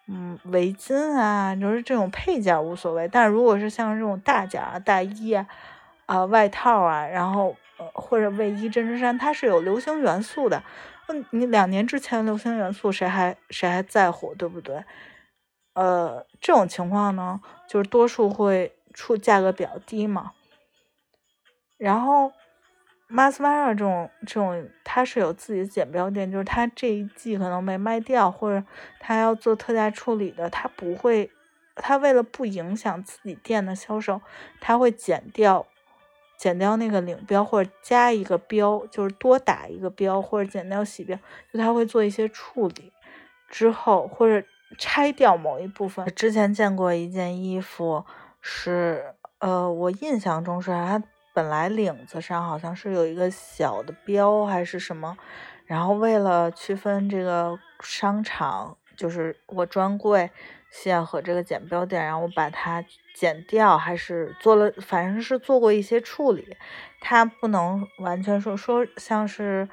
[0.07, 3.07] 嗯，围巾啊，就是这种配件无所谓。
[3.07, 5.47] 但如果是像这种大件啊、大衣啊、
[6.05, 10.61] 啊外套啊，然后呃或者卫衣、针织衫，它是有流行元素的。
[11.07, 14.83] 嗯，你两年之前流行元素，谁还谁还在乎，对不对？
[15.73, 20.31] 呃，这种情况呢，就是多数会出价格比较低嘛。
[21.77, 22.31] 然后
[23.09, 28.65] ，Masmara 这种这种，它是有自己的剪标店，就是它这一季可能没卖掉，或者
[28.99, 31.29] 它要做特价处理的，它不会，
[31.75, 34.21] 它为了不影响自己店的销售，
[34.59, 35.65] 它会剪掉，
[36.37, 41.17] 剪掉那个领标或者加一个标，就是多打一个标或者剪掉洗标，
[41.51, 42.91] 就它会做一些处理
[43.49, 44.45] 之后或者。
[44.79, 46.05] 拆掉某一部分。
[46.15, 48.03] 之前见过一件衣服，
[48.41, 51.01] 是呃，我印象中是它
[51.35, 55.15] 本来领子上好像是有一个小的标还是什么，
[55.65, 60.31] 然后为了区分这个商场，就是我专柜
[60.71, 66.57] 线和这个剪标店，然后我把它剪掉，还是做了，反正是做过一些处理。
[67.01, 69.67] 它不能完全说说像是，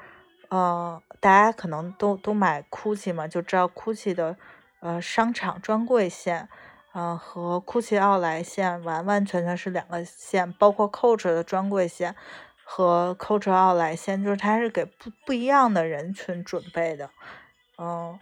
[0.49, 4.37] 呃，大家可能都都买 GUCCI 嘛，就知道 GUCCI 的。
[4.85, 6.49] 呃，商场专柜线，
[6.93, 12.15] 嗯，和 GUCCI 奥莱线完完全全是两个线，包括 Coach 的专柜线
[12.63, 17.09] 和 Coach 奥莱线，就是它是给不不一样的人群准备的，
[17.79, 18.19] 嗯，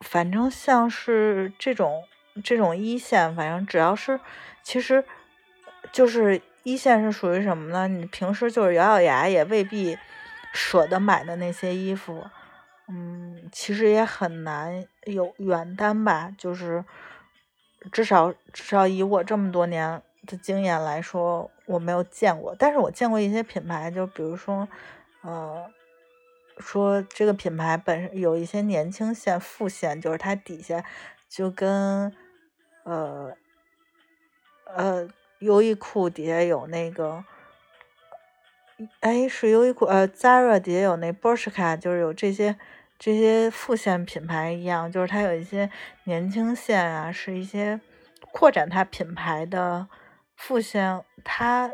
[0.00, 2.02] 反正像是这种
[2.42, 4.18] 这种一线，反正只要是，
[4.64, 5.04] 其实
[5.92, 7.86] 就是一线是属于什么呢？
[7.86, 9.96] 你平时就是咬咬牙也未必
[10.52, 12.24] 舍得买的那些衣服。
[12.88, 16.84] 嗯，其实也很难有原单吧，就是
[17.90, 22.54] 至少至少以我这么多年的经验来说，我没有见过。
[22.58, 24.68] 但是我见过一些品牌，就比如说，
[25.22, 25.70] 呃，
[26.58, 30.84] 说这个品牌本身有一些年轻线副线，就是它底下
[31.28, 32.14] 就跟
[32.84, 33.32] 呃
[34.66, 35.08] 呃
[35.40, 37.24] 优衣库底下有那个。
[38.98, 42.58] 哎，是优衣库呃，Zara 底下有那 Bershka，就是有这些
[43.04, 45.68] 这些副线品牌一样，就是它有一些
[46.04, 47.80] 年轻线啊，是一些
[48.30, 49.88] 扩展它品牌的
[50.36, 51.68] 副线，它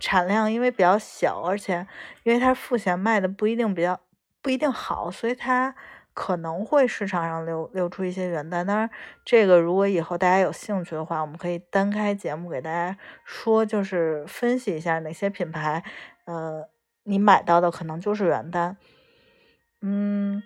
[0.00, 1.86] 产量因为比较小，而且
[2.22, 4.00] 因为它副线卖的不一定比较
[4.40, 5.74] 不一定好，所以它
[6.14, 8.66] 可能会市场上流流出一些原单。
[8.66, 8.88] 当然，
[9.26, 15.84] 这个如果以后大家有兴趣的话，我们可以单开节目给大家说，就是分析一下哪些品牌。
[16.24, 16.66] 呃，
[17.02, 18.78] 你买到的可能就是原单，
[19.80, 20.42] 嗯，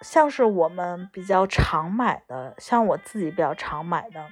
[0.00, 4.28] 像是我们比较常买的，像我自己比较常买的，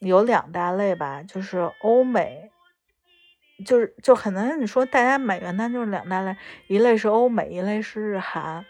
[0.00, 2.50] 有两大类吧，就是欧美，
[3.64, 8.64] 就是就可能你说大家买原单就是两大类，一类是欧美，一类是日韩。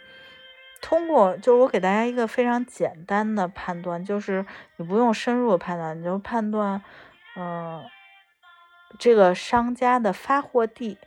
[0.80, 4.44] 通过就是我给大家一个非常简单的判断，就是
[4.76, 6.82] 你不用深入的判断，你就判断，
[7.36, 7.84] 嗯。
[8.96, 10.98] 这个商家的发货地，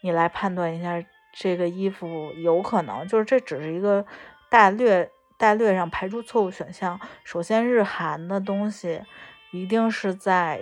[0.00, 4.04] 你来判断一下这个衣服有可能，就是这只是一个
[4.50, 7.00] 大略大略上排除错误选项。
[7.24, 9.02] 首先，日韩的东西
[9.50, 10.60] 一定是在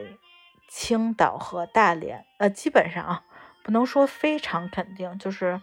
[0.68, 3.24] 青岛和大连，呃，基本上啊，
[3.62, 5.61] 不能说非常肯定，就是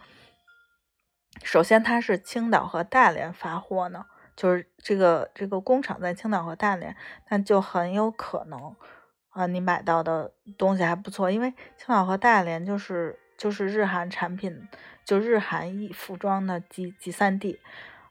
[1.42, 4.04] 首先它是青岛和大连发货呢，
[4.36, 6.94] 就是这个这个工厂在青岛和大连，
[7.30, 8.76] 那就很有可能。
[9.30, 14.68] 啊，你买到的东西还不错，因为青岛和大连就是就是日韩产品，
[15.04, 17.58] 就日韩衣服装的集集散地，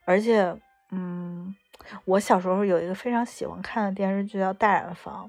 [0.06, 0.58] 而且，
[0.90, 1.56] 嗯，
[2.06, 5.26] 我小时候有一个非常喜欢看的电视剧叫《大染坊》，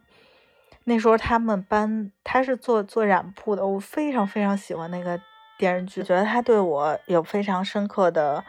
[0.85, 5.21] 那时候他们班他是做做染铺的，我非常非常喜欢那个
[5.59, 8.45] 电视剧，觉得他对我有非常深刻的，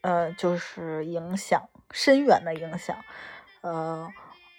[0.00, 2.96] 呃，就是影响，深远的影响。
[3.60, 4.12] 呃，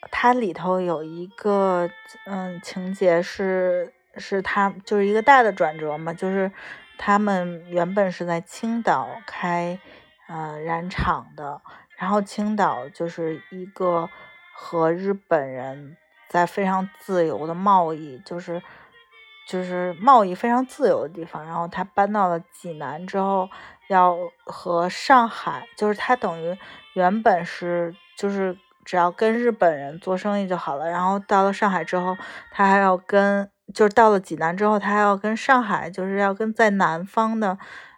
[0.10, 1.90] 它里头有一个
[2.26, 6.52] 嗯情节是是他就是一个大的转折嘛，就是
[6.98, 9.80] 他们原本是在青岛开
[10.28, 11.62] 呃染厂的，
[11.98, 14.10] 然后青岛就是一个
[14.54, 15.98] 和日本人。
[16.30, 18.60] 在非常自由的贸易，就是
[19.48, 21.46] 就是贸易非常自由的地方。
[21.46, 23.48] 然后他搬到了济南之后，
[23.88, 26.58] 要和上海，就是他等于
[26.94, 30.90] 原本是就是只要跟日本人做生意就好了。
[30.90, 32.18] 然后到了上海之后，
[32.50, 37.58] 他还要跟就是到了济南之后，他还要跟上海，就是要跟在南方的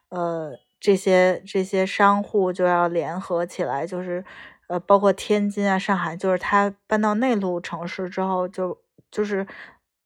[0.09, 4.23] 呃这些这些商户就要联合起来，就是。
[4.67, 8.75] 呃，包括天津啊、上海，就是他搬到内陆城市之后，就
[9.11, 9.45] 就是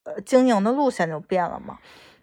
[0.04, 1.80] 呃，经营的路线就变了嘛。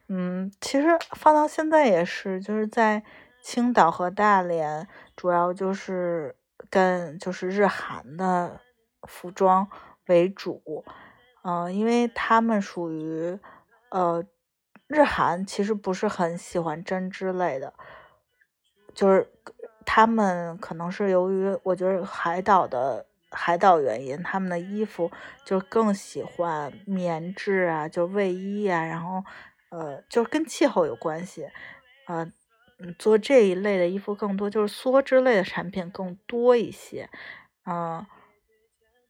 [0.08, 3.02] 嗯，其实放到现在也是，就是在
[3.42, 6.36] 青岛和大连，主要就是
[6.68, 8.60] 跟就是日韩的
[9.04, 9.66] 服装
[10.08, 10.84] 为主。
[11.46, 13.38] 嗯，因为他们属于
[13.90, 14.24] 呃，
[14.88, 17.72] 日韩其实不是很喜欢针织类的，
[18.94, 19.30] 就是。
[19.88, 25.08] 他们可能是由于我觉得海岛的海岛原因，他们的衣服
[25.44, 29.22] 就更喜欢棉质啊，就卫衣啊，然后
[29.70, 31.48] 呃，就是跟气候有关系，
[32.08, 32.26] 呃，
[32.98, 37.08] 做这一类的衣服更多，就是梭织类的产品更多一些。
[37.64, 38.04] 嗯，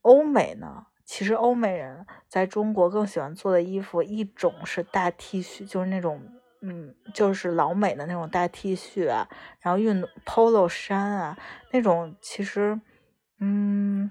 [0.03, 6.21] 欧美呢，其实欧美人在中国更喜欢做的衣服，一种是大 T 恤，就是那种。
[6.63, 9.29] 嗯，就是老美的那种大 T 恤啊，
[9.61, 11.39] 然后运 Polo 衫啊，
[11.71, 12.81] 那种其实，
[13.39, 14.11] 嗯，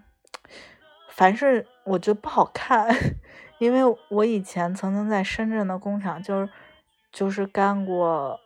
[1.10, 2.88] 凡是我觉得不好看，
[3.58, 6.50] 因为我以前曾经在深圳的工厂，就是
[7.12, 8.40] 就是干过，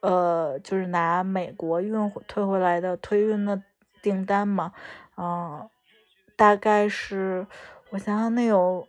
[0.00, 3.60] 呃，就是拿美国运退回来的退运的
[4.00, 4.72] 订单嘛，
[5.18, 5.68] 嗯，
[6.36, 7.46] 大概是
[7.94, 8.86] 我想想，那有。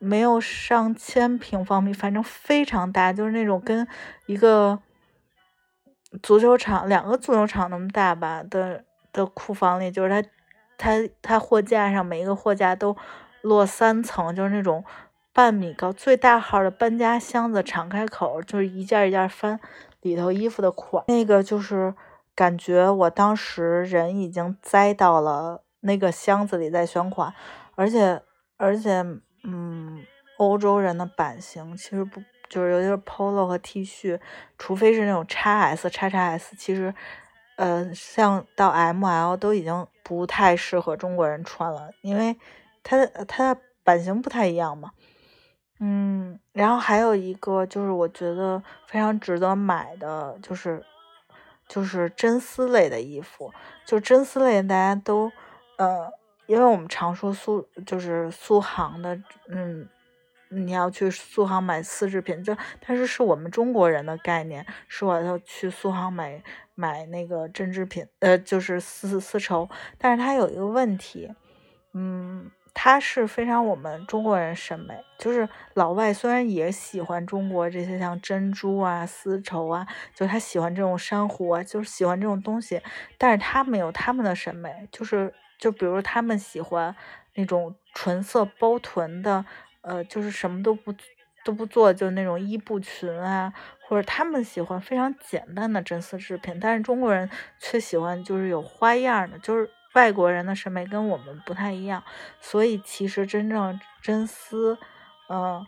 [0.00, 3.88] 没有上千平方米，反正非常大，就是那种跟
[4.26, 4.78] 一个
[6.22, 10.22] 足球场、两个足球场那么大吧的的库房里，就是它，
[10.76, 12.94] 它，它货架上每一个货架都
[13.40, 14.84] 落三层，就是那种
[15.32, 19.58] 半米高、最大号的搬家箱子，敞开口就是一件一件翻
[20.02, 21.02] 里头衣服的款。
[21.08, 21.94] 那个就是
[22.34, 27.32] 感觉我当时人已经栽到了那个箱子里在选款，
[27.74, 28.20] 而且，
[28.56, 29.04] 而且。
[29.46, 30.02] 嗯，
[30.38, 34.18] 欧洲人的版型其实不就是尤其是 polo 和 T 恤，
[34.56, 36.94] 除非是那种 x S、x x S，其实，
[37.56, 42.38] 呃，像到 M L 都已经不太适合中国人穿了，因为
[42.82, 44.92] 它的它的版型不太一样嘛。
[45.78, 50.82] 嗯，然后还有一个就是我觉得非常值得买的，就是
[51.68, 53.52] 就是真丝类的衣服，
[53.84, 55.30] 就真丝类大家都
[55.76, 56.10] 呃。
[56.46, 59.88] 因为我们常说苏就是苏杭的，嗯，
[60.50, 62.54] 你要去苏杭买丝织品，就
[62.86, 66.42] 但是是我们中国人的概念，是我要去苏杭买
[66.74, 69.68] 买那个针织品，呃，就是丝丝绸。
[69.96, 71.32] 但是它有一个问题，
[71.94, 82.82] 嗯，它是非常我们中国人审美，就是老外虽然也喜欢中国这些像珍珠啊、丝绸啊，就他喜欢这种珊瑚啊，就是喜欢这种东西，
[83.16, 85.32] 但是他们有他们的审美，就是。
[85.58, 86.94] 就比如他们喜欢
[87.34, 89.44] 那种纯色包臀的，
[89.80, 90.94] 呃，就是什么都不
[91.44, 93.52] 都不做，就那种伊布裙啊，
[93.86, 97.28] 或者他们喜欢非常简单的真丝制品，但是中国人
[97.58, 102.02] 却喜欢就是有花样的，就是外国人的审美跟我们不太一样，
[102.40, 104.78] 所以其实真正真丝，
[105.28, 105.66] 嗯，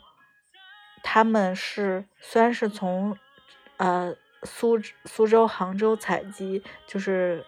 [1.03, 3.17] 他们是虽然是从
[3.77, 7.45] 呃苏苏州、杭州采集，就是。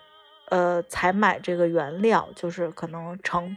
[0.50, 3.56] 呃，采买这个原料就是可能成，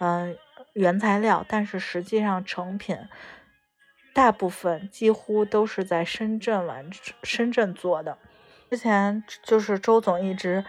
[0.00, 0.36] 嗯，
[0.72, 2.98] 原材料，但是实际上成品
[4.12, 6.90] 大部分几乎都是在深圳完
[7.22, 8.18] 深圳做的。
[8.70, 10.64] 之前就是周总一直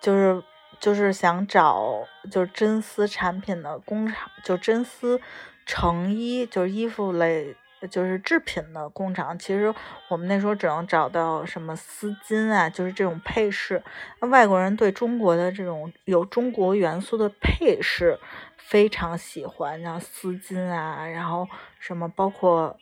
[0.00, 0.42] 就是
[0.80, 5.20] 就是想找就是真丝产品的工厂，就真丝
[5.66, 7.56] 成衣，就是衣服类。
[7.90, 9.72] 就是制品的工厂，其实
[10.08, 13.82] 我们那时候只能找到什么丝巾啊，就是这种配饰。
[14.20, 18.18] 外国人对中国的这种有中国元素的配饰
[18.56, 21.46] 非常喜欢，像丝巾啊，然后
[21.78, 22.76] 什么包括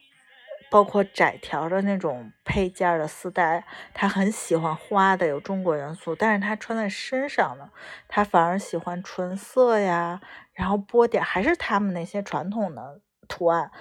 [0.71, 6.15] 包括窄条的那种配件的丝带，他很喜欢花的，有中国元素。
[6.15, 7.71] 但是他穿在身上呢，
[8.09, 10.21] 他反而喜欢纯色呀，
[10.55, 13.01] 然后波点还是他们那些传统的。
[13.29, 13.73] 图案。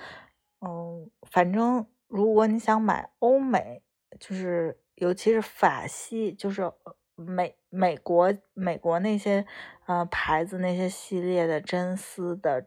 [0.67, 3.83] 嗯，反正如果你想买欧美，
[4.19, 6.71] 就是尤其是法系，就是
[7.13, 9.45] 美美国美国那些
[9.85, 12.65] 呃牌子那些系列的真丝的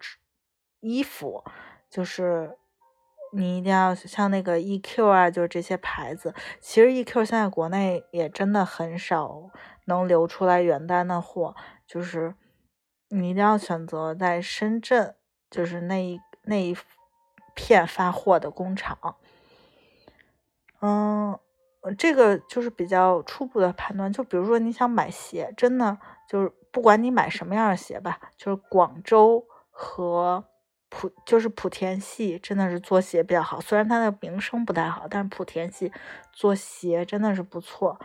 [0.78, 1.42] 衣服，
[1.90, 2.56] 就是
[3.32, 6.32] 你一定要像那个 EQ 啊，就是这些牌子。
[6.60, 9.50] 其实 EQ 现在国内也真的很少
[9.86, 12.36] 能流出来原单的货，就是
[13.08, 15.16] 你一定要选择在深圳，
[15.50, 16.76] 就是那一那一。
[17.58, 19.16] 片发货的工厂，
[20.80, 21.36] 嗯，
[21.98, 24.12] 这个就是比较初步的判断。
[24.12, 25.98] 就比如说你想买鞋，真的
[26.28, 30.44] 就是不管你买什么样的鞋吧，就是广州和
[30.88, 33.60] 莆就是莆田系真的是做鞋比较好。
[33.60, 35.92] 虽然它的名声不太好，但是莆田系
[36.32, 37.98] 做鞋真的是不错。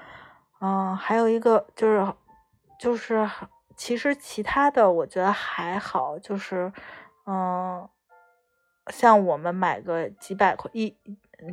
[0.62, 2.12] 嗯，还有一个就是
[2.80, 3.30] 就是
[3.78, 6.74] 其实其他的我觉得还好，就是
[7.28, 7.88] 嗯。
[8.88, 10.94] 像我们买个几百块一，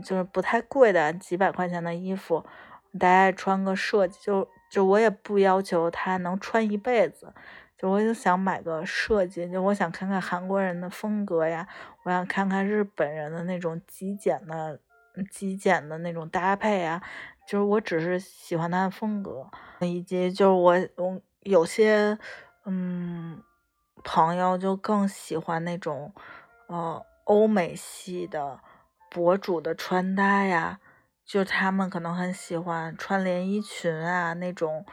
[0.04, 2.44] 就是不太贵的几百块钱的衣服，
[2.98, 7.32] 大家穿个设计，就就我也不要求他能穿一辈子，
[7.78, 11.66] 就我就想买个设计，就我想看看韩国人的风格呀，
[12.04, 14.80] 我想看看日本人的那种极简的
[15.30, 17.00] 极简的那种搭配啊，
[17.46, 19.48] 就是我只是喜欢他的风格，
[19.80, 22.18] 以及就是我我有些
[22.64, 23.40] 嗯
[24.02, 26.12] 朋友就更喜欢那种
[26.66, 27.06] 呃。
[27.30, 28.58] 欧美系的
[29.08, 30.80] 博主的穿搭呀，
[31.24, 34.84] 就他们可能很喜欢穿连衣裙啊，那种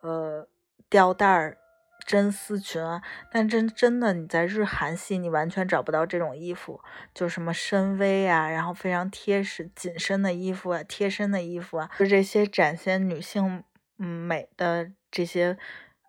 [0.00, 0.46] 呃
[0.88, 1.58] 吊带儿
[2.06, 3.02] 真丝裙啊。
[3.32, 6.80] 但真真的你在日韩系，你完全找不到这种衣服，
[7.12, 13.64] 就什么深 V 啊，然后非常贴实紧身的衣服啊，贴身的衣服啊，就这些展现女性
[13.96, 15.58] 美的这些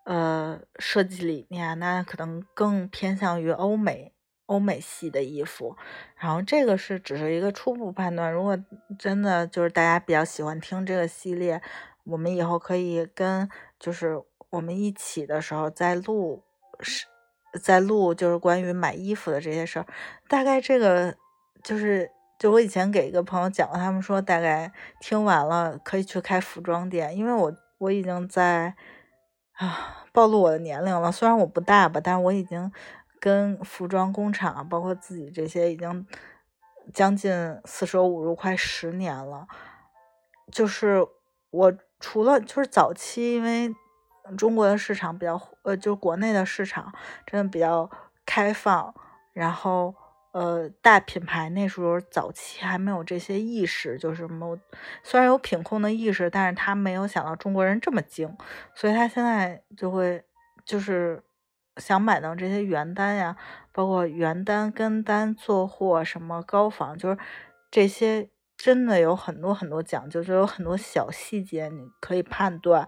[0.06, 4.14] 呃设计理念，那可能更偏向于欧美。
[4.52, 5.78] 欧美系的衣服，
[6.18, 8.30] 然后这个是只是一个初步判断。
[8.34, 8.58] 如果
[9.00, 11.62] 真的就是大家比较喜欢听这个系列，
[12.04, 13.50] 我们以后可以跟
[13.80, 16.44] 就是我们一起的时候再录，
[16.82, 17.06] 是
[17.62, 19.86] 再录就是关于买衣服的这些事儿。
[20.28, 21.16] 大概这个
[21.64, 28.76] 就是就我以前给一个朋友讲，他们说大概听完了可以去开服装店，因为我我已经在
[29.54, 31.10] 啊暴露我的年龄了。
[31.10, 32.70] 虽然我不大吧，但我已经。
[33.22, 36.08] 跟服装工厂，包括自己这些，已经
[36.92, 39.48] 将近四舍五入快十年了。
[40.52, 41.06] 就是
[41.52, 43.74] 我除了就是早期，因为
[44.36, 46.92] 中国的市场比较，呃，就是国内的市场
[47.28, 47.88] 真的比较
[48.26, 48.92] 开放，
[49.34, 49.94] 然后
[50.32, 54.58] 呃，大品牌那时候早期还没有这些意识，就是某
[55.04, 58.36] 虽然有品控的意识，但是他没有想到中国人这么精，
[58.74, 60.26] 所以他现在就会
[60.66, 61.24] 就是。
[61.82, 63.36] 想买到这些原单呀，
[63.72, 67.18] 包括原单跟单做货，什么高仿，就是
[67.72, 72.88] 这些真的有很多很多讲究，就有很多小细节，你可以判断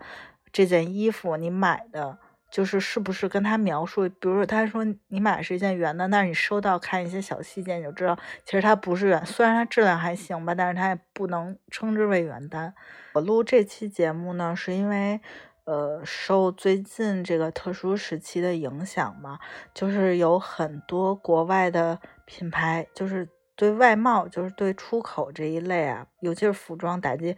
[0.51, 2.19] 这件衣服你买的
[2.51, 8.15] 就是是不是跟他描述，比如说他说你买的是一件原单，但是你收到看一些小细节，你就知道
[8.45, 12.73] 其实它不是原，虽然它质量还行吧，但是它也不能称之为原单。
[13.13, 15.19] 我录这期节目呢，是因为。
[15.66, 19.39] 呃，受最近这个特殊时期的影响嘛，
[19.74, 27.38] 就是有很多国外的品牌，就是对外贸，就是对出口这一类啊，尤其是服装打击，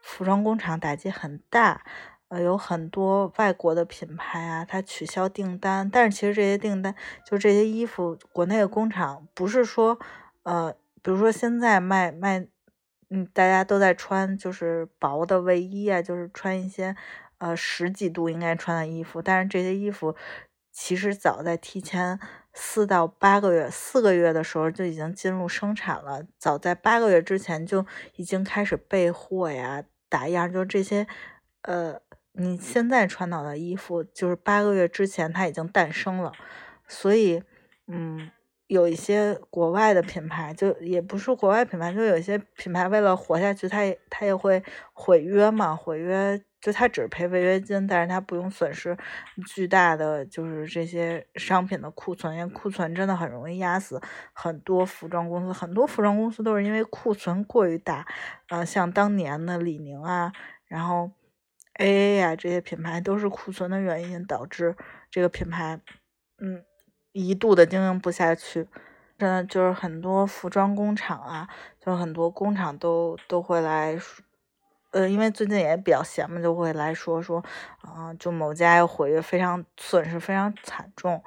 [0.00, 1.84] 服装工厂打击很大。
[2.28, 6.94] 呃，有很多外国的品牌啊，它取消订单，但是其实这些订单，
[7.26, 9.98] 就这些衣服，国内的工厂不是说，
[10.44, 10.72] 呃，
[11.02, 12.46] 比如说现在卖卖，
[13.10, 16.96] 嗯，大家都在穿就是薄的卫衣啊，就是穿一些。
[17.38, 20.14] 呃，十几度应该穿的衣服，但是这些衣服
[20.72, 22.18] 其实早在提前
[22.52, 26.22] 四到八个月、四个月的时候就已经进入生产了。
[26.38, 27.84] 早在八个月之前就
[28.16, 31.06] 已经开始备货呀、打样，就这些。
[31.62, 31.98] 呃，
[32.32, 36.30] 你现在穿到的衣服，就是八个月之前它已经诞生了。
[36.86, 37.42] 所以，
[37.86, 38.30] 嗯，
[38.66, 44.62] 有一些国外的品牌，就也不是国外品牌，就有一些品牌为了活下去，它也它也会
[44.92, 46.42] 毁约嘛，毁约。
[46.64, 48.96] 就他只赔违约金，但是他不用损失
[49.54, 54.00] 巨大的就是这些商品的库存，因为库存真的很容易压死
[54.32, 58.06] 很多服装公司，很多服装公司都是因为库存过于大，
[58.48, 60.32] 呃，像当年的李宁啊，
[60.64, 61.10] 然后
[61.74, 64.74] A A 呀这些品牌都是库存的原因导致
[65.10, 65.78] 这个品牌，
[66.38, 66.64] 嗯，
[67.12, 68.66] 一度的经营不下去，
[69.18, 71.46] 真的就是很多服装工厂啊，
[71.78, 73.98] 就很多工厂都都会来。
[74.94, 77.42] 呃，因为最近也比较闲嘛，就会来说说，
[77.82, 81.20] 啊，就某家要毁约，非常损失非常惨重。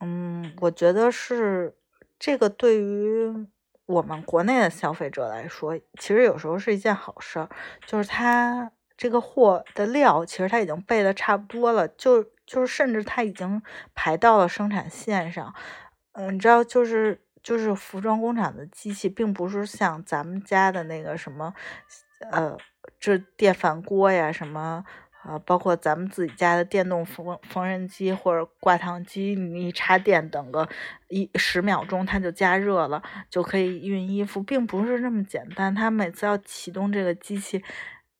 [0.00, 1.76] 嗯，我觉得是
[2.18, 3.46] 这个对于
[3.84, 7.48] 我们国内的消费者来说，其实有时候是一件好事儿，
[7.86, 13.62] 就是它这个货的料其实它已经备的差不多了，就就是甚至它已经
[13.94, 15.54] 排到了生产线上。
[16.12, 21.52] 嗯，你知道，就是就是服装工厂的机器，并不是像咱们家的那个什么，
[22.30, 22.56] 呃，
[23.06, 24.84] 这电饭锅呀什么。
[25.22, 30.68] 啊，包括咱们自己家的电动缝缝纫机或者挂烫机，你插电，等个
[31.08, 35.74] 一十秒钟，它就加热了，就可以熨衣服，并不是这么简单。
[35.74, 37.60] 它每次要启动这个机器，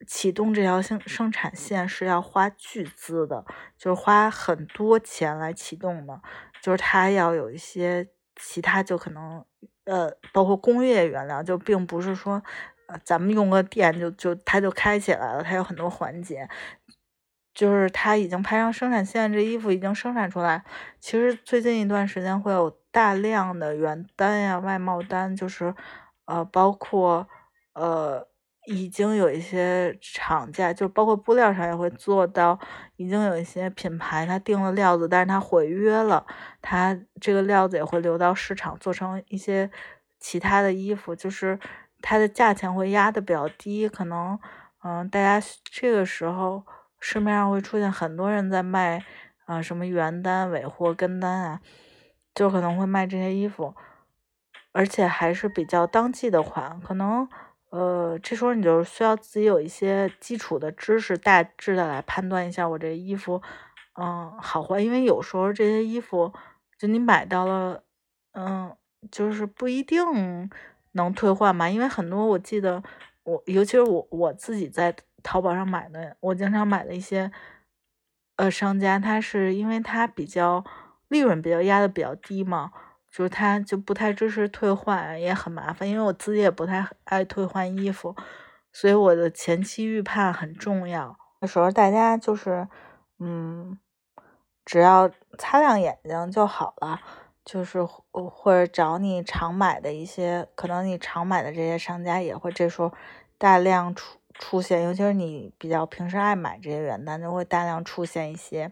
[0.04, 3.44] 启动这条生生产线是要花巨资的，
[3.78, 6.20] 就是花很多钱来启动的，
[6.60, 9.44] 就是它要有一些其他，就可能
[9.84, 12.42] 呃，包括工业原料，就并不是说，
[13.04, 16.48] 咱们用个电就就它就开起来了，它有很多环节。
[17.54, 20.62] 就是它已经排上生产线，这衣服已经生产出来。
[21.00, 25.74] 其实最近一段时间会有大量的原单呀、外贸单，就是
[26.26, 27.26] 呃，包括
[27.72, 28.28] 呃，
[28.66, 32.58] 已经有一些厂家，就包括布料上也会做到，
[32.96, 36.26] 已经有一些品牌它订了料子，但是它毁约了，
[36.60, 39.70] 它这个料子也会流到市场，做成一些
[40.20, 41.58] 其他的衣服，就是
[42.02, 44.38] 它的价钱会压的比较低，可能
[44.82, 46.64] 嗯，大家这个时候。
[46.98, 49.04] 市面上会出现很多人在卖，
[49.44, 51.60] 啊，什么原单、尾货、跟单啊，
[52.34, 53.74] 就可能会卖这些衣服，
[54.72, 56.80] 而且还是比较当季的款。
[56.80, 57.28] 可能，
[57.68, 63.40] 呃，这时候你就需要自己有一些基础的知识，大致的来判断一下我这衣服，
[64.00, 64.80] 嗯，好坏。
[64.80, 66.32] 因为有时候这些衣服，
[66.78, 67.84] 就你买到了，
[68.32, 68.74] 嗯，
[69.12, 70.50] 就是不一定
[70.96, 71.70] 能退换吗。
[71.70, 72.82] 因为很多我记得，
[73.22, 74.94] 我尤其是我我自己在。
[75.22, 77.32] 淘宝上买的，我经常买的一些，
[78.36, 80.64] 呃，商家，他是因为他比较
[81.08, 82.70] 利润比较压的比较低嘛，
[83.10, 85.88] 就是他就不太支持退换，也很麻烦。
[85.88, 88.14] 因为我自己也不太爱退换衣服，
[88.72, 91.18] 所以我的前期预判很重要。
[91.40, 92.68] 有时候大家就是，
[93.18, 93.76] 嗯，
[94.64, 97.00] 只要擦亮眼睛就好了，
[97.46, 102.92] 就是或者找你常买的一些，可能你常买的这些商家也会这时候
[103.38, 104.18] 大量出。
[104.38, 108.70] 出现，尤其是你比较平时爱买这些原单，就会大量出现一些，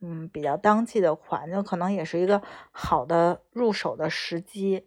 [0.00, 2.42] 嗯，比较当季的款，就可能也是一个
[2.72, 4.84] 好的入手的时机。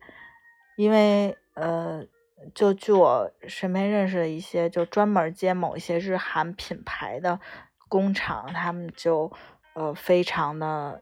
[0.75, 2.05] 因为，呃，
[2.53, 7.39] 就据我身边认识的一些，就专门接某一些日韩品牌的
[7.87, 9.31] 工厂，他们就，
[9.73, 11.01] 呃，非常的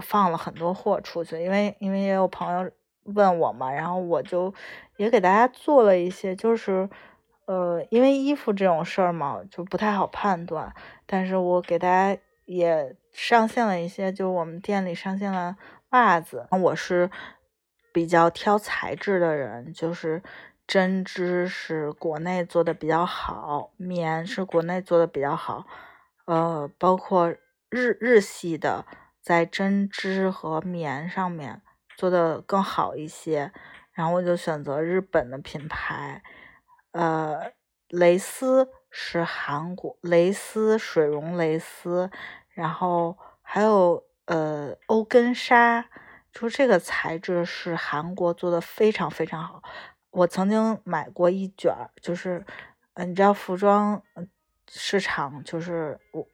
[0.00, 1.42] 放了很多货出去。
[1.42, 2.70] 因为，因为也有朋友
[3.04, 4.52] 问我嘛，然后我就
[4.96, 6.88] 也给大家做了一些，就是。
[7.44, 10.72] 呃，因为衣服这种事儿嘛，就不太好判断。
[11.06, 15.56] 但是我给大家也上线了一些，就我们店里上线了
[15.90, 16.46] 袜子。
[16.52, 17.10] 我是
[17.92, 20.22] 比较挑材质的人，就是
[20.68, 25.66] 针织是国内做的比较好，棉是国内做的比较好。
[26.26, 27.34] 呃，包括
[27.68, 28.86] 日日系的，
[29.22, 31.62] 在针织和棉上面
[31.96, 33.52] 做的更好一些，
[33.92, 36.22] 然后我就选择日本的品牌。
[36.90, 37.52] 呃，
[37.88, 42.10] 蕾丝是韩国蕾丝，水溶蕾丝，
[42.50, 45.88] 然后还有呃欧根纱，
[46.32, 49.62] 就这个材质是韩国做的非常非常好。
[50.10, 52.44] 我曾经买过一卷儿，就是
[52.94, 54.02] 嗯，你知道服装
[54.68, 56.26] 市场就是我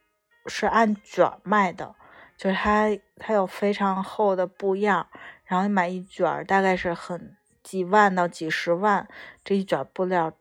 [0.47, 1.95] 是按卷卖的，
[2.39, 5.07] 就是它它有非常厚的布样，
[5.45, 9.07] 然后你买一卷大概是很几万到几十万
[9.45, 10.32] 这一卷布料。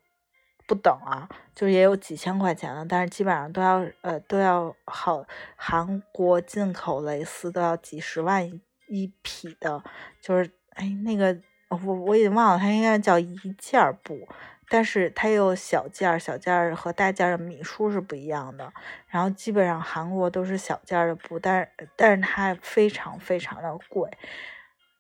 [0.70, 5.24] 不等啊，就是也有几千块钱的，但是基本上都要呃都要好
[5.56, 9.82] 韩国进口蕾丝都要几十万一一匹的，
[10.20, 11.34] 就是哎那个
[11.70, 14.28] 我我已经忘了它应该叫一件布，
[14.70, 18.72] 但是它有小件儿，小件儿和大件儿的米数是不一样的，
[19.08, 24.10] 然后基本上韩国都是小件儿的布，但但是它非常非常的贵，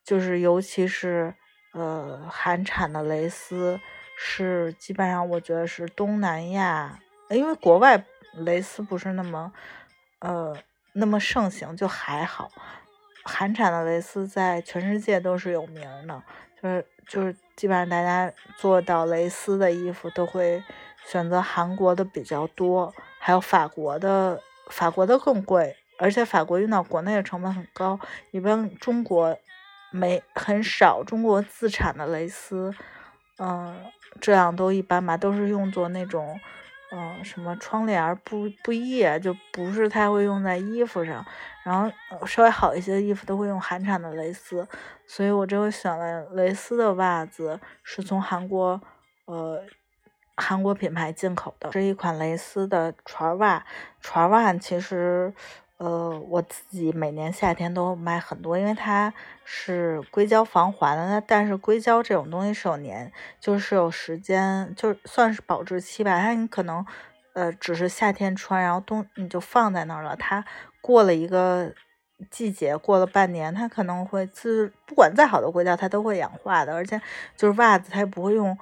[0.03, 1.33] 就是尤其是
[1.73, 3.79] 呃韩产的蕾丝。
[4.19, 6.97] 是基本上，我觉得是东南亚，
[7.29, 8.03] 因为国外
[8.33, 9.53] 蕾丝不是那么，
[10.17, 10.57] 呃，
[10.93, 12.49] 那么盛行，就还好。
[13.23, 16.23] 韩产的蕾丝在全世界都是有名的，
[16.61, 20.63] 就是就是基本上大家做到蕾丝的衣服都会
[21.05, 27.99] 选择韩国的比较多，还有法国的，法国的更贵，而且法国运到国内的成本很高，
[28.31, 29.37] 一般中国
[29.91, 32.73] 没很少中国自产的蕾丝。
[33.39, 33.85] 嗯，
[34.19, 36.39] 这样都一般吧，都是用作那种，
[36.91, 41.25] 嗯，什么窗帘布布艺，就不是太会用在衣服上。
[41.63, 41.91] 然后
[42.25, 44.67] 稍微好一些的衣服都会用韩产的蕾丝，
[45.05, 48.81] 所以我这回选了蕾丝的袜子，是从韩国，
[49.25, 49.63] 呃，
[50.35, 53.65] 韩国品牌进口的，这一款蕾丝的船袜。
[54.01, 55.33] 船袜其实。
[55.77, 59.13] 呃，我自己每年夏天都买很多，因为它
[59.43, 61.07] 是硅胶防滑的。
[61.07, 66.19] 那但是硅胶这种东西是有年，就是有时间，就算是保质期吧。
[66.19, 66.83] 它你可能，
[67.33, 70.15] 呃，只是夏天穿，然后冬你就放在那儿了。
[70.15, 70.43] 它
[70.81, 71.71] 过了一个
[72.31, 76.73] 季节，过了半年，它可能会自不管再好的硅胶，它都会氧化的。
[76.73, 76.99] 而且
[77.35, 78.57] 就是袜子，它也不会用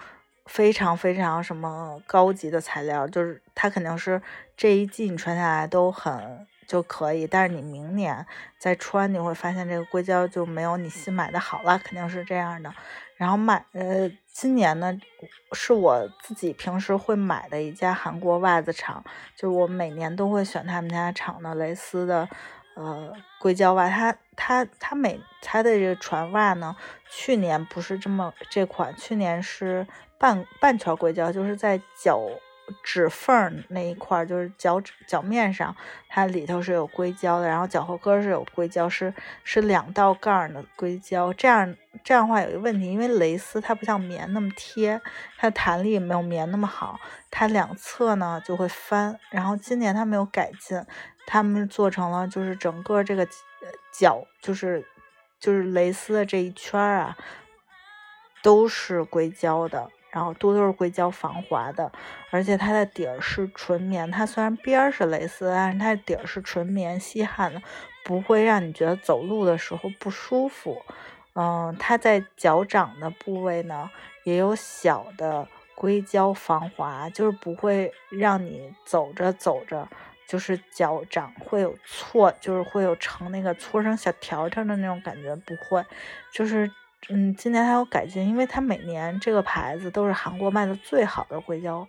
[0.47, 4.21] 非常非常什么高级的材料，就是它肯定是
[4.57, 6.45] 这一季你穿下来都很。
[6.67, 8.25] 就可以，但是你明年
[8.57, 12.73] 再穿，你会发现这个硅胶就没有你新买的好了，肯定是这样的。
[13.17, 14.93] 然后买，呃，今年呢
[15.53, 19.03] 是我自己平时会买的一家韩国袜子厂，
[19.35, 22.27] 就是我每年都会选他们家厂的蕾丝的，
[22.75, 23.89] 呃，硅胶袜。
[23.89, 26.75] 它它它每它的这个船袜呢，
[27.09, 29.87] 去年不是这么这款，去年是
[30.17, 32.21] 半半圈硅胶，就是在脚。
[32.83, 35.75] 指缝那一块就是脚趾脚面上，
[36.09, 39.13] 它里头是有硅胶的，然后脚后跟是有硅胶，是
[39.43, 41.31] 是两道杠的硅胶。
[41.33, 44.99] 这样这样的话有一个问题，因为蕾丝它不像棉那么贴，
[45.37, 46.99] 它弹力没有棉那么好，
[47.29, 49.19] 它两侧呢就会翻。
[49.29, 50.83] 然后今年他们有改进，
[51.27, 53.27] 他们做成了就是整个这个
[53.93, 54.85] 脚就是
[55.39, 57.15] 就是蕾丝的这一圈啊
[58.41, 59.89] 都是硅胶的。
[60.15, 61.91] 然后都都是硅胶防滑的，
[62.29, 64.09] 而且它的底儿是纯棉。
[64.09, 67.61] 它虽然边儿是蕾丝，但是它的底儿是纯棉，吸汗的，
[68.05, 70.81] 不会让你觉得走路的时候不舒服。
[71.33, 73.91] 嗯，它在脚掌的部位呢，
[74.23, 75.45] 也有小的
[75.75, 79.85] 硅胶防滑，就是不会让你走着走着
[80.25, 85.83] 就是脚掌会有搓，就是会有成那个搓成小条条的那种感觉，不会，
[86.31, 86.71] 就是。
[87.09, 91.87] 嗯，今年它有改进，因为它每年这个牌子都是韩国卖的最好的硅胶，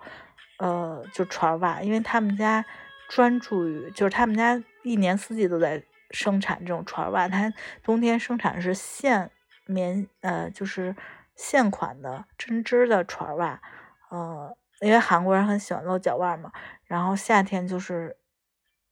[0.58, 2.62] 呃，就船袜，因为他们家
[3.08, 7.50] 专注于，就是他们家一年四季都在生产这种船袜，它
[7.82, 9.30] 冬天生产是线
[9.64, 10.94] 棉，呃，就是
[11.34, 13.62] 线款的针织的船袜，
[14.10, 16.52] 呃，因为韩国人很喜欢露脚腕嘛，
[16.84, 18.18] 然后夏天就是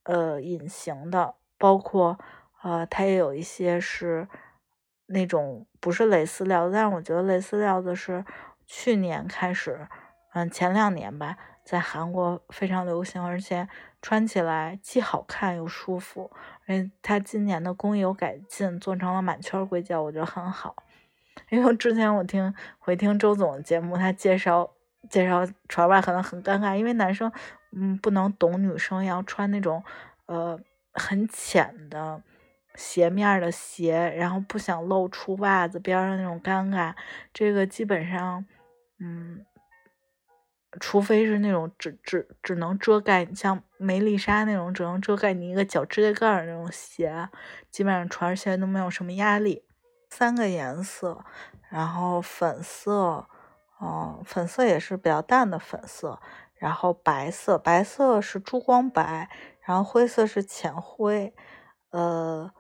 [0.05, 2.19] 呃隐形的，包括
[2.63, 4.27] 呃，它也有一些是。
[5.07, 8.25] 那种不是蕾丝料子，但是我觉得蕾丝料子是
[8.67, 9.87] 去年开始，
[10.33, 13.69] 嗯，前两年吧，在韩国非常流行，而且
[14.01, 16.31] 穿起来既好看又舒服。
[16.67, 20.75] 而且它今年的工艺有改进，做成了满圈硅胶，我觉得很好。
[21.51, 24.71] 因为之前我听回听周总的节目，他介绍
[25.11, 27.31] 介绍船袜可能很尴尬，因为男生
[27.73, 29.85] 嗯不能懂女生要穿那种
[30.27, 30.59] 呃
[30.95, 32.23] 很浅的。
[32.75, 36.93] 鞋面的鞋，然后不想露出袜子边上那种尴尬，
[37.33, 38.45] 这个基本上，
[38.99, 39.47] 嗯，
[40.81, 47.29] 除非是那种只只只能遮盖，像梅丽莎那种只能遮盖你一个脚指甲盖那种鞋，
[47.71, 49.65] 基本上穿起来都没有什么压力。
[50.11, 51.25] 三个颜色，
[51.69, 53.29] 然后粉色，
[53.81, 56.21] 嗯，粉色也是比较淡的粉色，
[56.55, 61.33] 然后白色，白色是珠光白，然后灰色是浅灰，
[61.91, 62.53] 呃。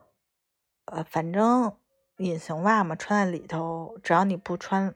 [0.86, 1.74] 呃，反正
[2.18, 4.94] 隐形袜嘛，穿在里头，只要你不穿，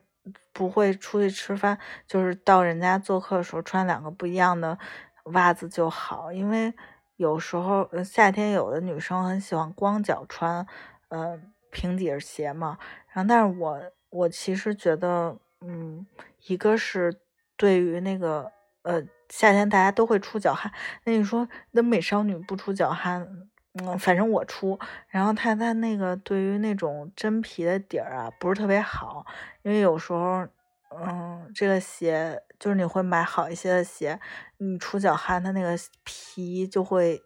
[0.53, 4.77] 不会出去吃饭，就是到人家做客的时候穿两个不一样的
[5.25, 6.31] 袜子就好。
[6.31, 6.73] 因为
[7.17, 10.65] 有时候夏天有的女生很喜欢光脚穿，
[11.09, 11.39] 呃，
[11.71, 12.77] 平底鞋嘛。
[13.11, 16.05] 然后，但是我我其实觉得，嗯，
[16.45, 17.19] 一个是
[17.57, 18.51] 对于那个，
[18.83, 20.71] 呃，夏天大家都会出脚汗，
[21.03, 23.49] 那你说那美少女不出脚汗？
[23.81, 29.25] 嗯，反正我出，然后它它那个对于那种真皮的底儿啊，不是特别好，
[29.61, 30.47] 因为有时候，
[30.95, 34.19] 嗯，这个鞋就是你会买好一些的鞋，
[34.57, 37.21] 你出脚汗，它那个皮就会，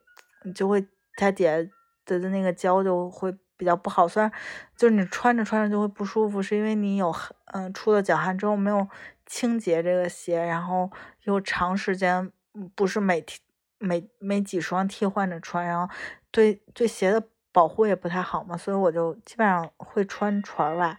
[0.53, 0.85] 就会
[1.15, 1.51] 它底下
[2.05, 4.31] 的那个胶就会比较不好，虽然
[4.75, 7.15] 就是你穿着穿着就会不舒服，是因为你有
[7.53, 8.87] 嗯出了脚汗之后没有
[9.25, 10.91] 清洁这个鞋，然后
[11.23, 12.31] 又长时间
[12.75, 13.39] 不是每天。
[13.79, 15.93] 每每几双替换着穿，然后
[16.33, 20.97] 对对鞋的保护也不太好嘛，所以我就基本上会穿船袜，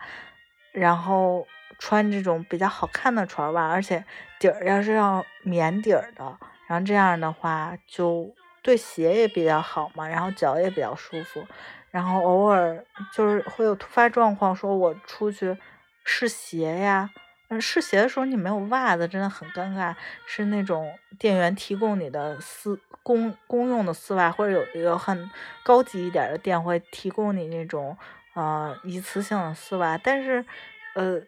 [0.70, 1.44] 然后
[1.80, 4.04] 穿这种比较好看的船袜，而且
[4.38, 6.24] 底儿要是要棉底儿的，
[6.68, 8.32] 然后这样的话就
[8.62, 11.44] 对鞋也比较好嘛，然后脚也比较舒服，
[11.90, 15.58] 然后偶尔就是会有突发状况，说我出去
[16.04, 17.10] 试鞋呀，
[17.60, 19.94] 试鞋的时候你没有袜子，真的很尴尬。
[20.26, 25.30] 是那种店员提供你的丝公公用的丝袜，或者有有很
[25.62, 27.96] 高级一点的店会提供你那种
[28.34, 30.44] 呃一次性的丝袜，但是
[30.94, 31.20] 呃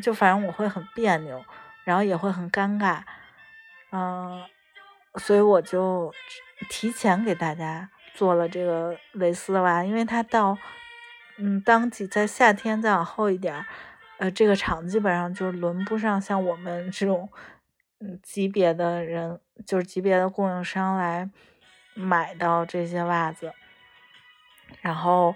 [0.00, 1.44] 就反正我会很别扭，
[1.84, 3.00] 然后也会很尴尬，
[3.92, 4.44] 嗯，
[5.16, 6.12] 所以我就
[6.68, 10.56] 提前给大家做了这个蕾丝袜，因为它到
[11.36, 13.66] 嗯当季在夏天再往后一点儿。
[14.18, 17.30] 呃，这个厂基本上就是轮不上像我们这种
[18.00, 21.30] 嗯级别的人，就是级别的供应商来
[21.94, 23.52] 买到这些袜子。
[24.80, 25.34] 然后，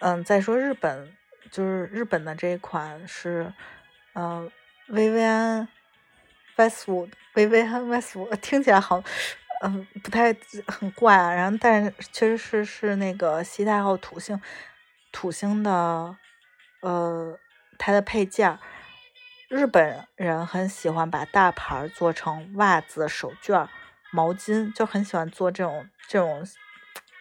[0.00, 1.14] 嗯，再说日本，
[1.50, 3.52] 就是日本的这一款是，
[4.14, 4.50] 呃，
[4.88, 5.68] 薇薇安
[6.56, 9.02] Westwood，薇薇安 Westwood 听起来好，
[9.60, 10.34] 嗯，不太
[10.66, 11.34] 很怪啊。
[11.34, 14.40] 然后，但是确实是是那个西太后土星
[15.12, 16.16] 土星的，
[16.80, 17.38] 呃。
[17.78, 18.58] 它的配件，
[19.48, 23.68] 日本人很喜欢把大牌做成袜子、手绢、
[24.12, 26.46] 毛巾，就很喜欢做这种这种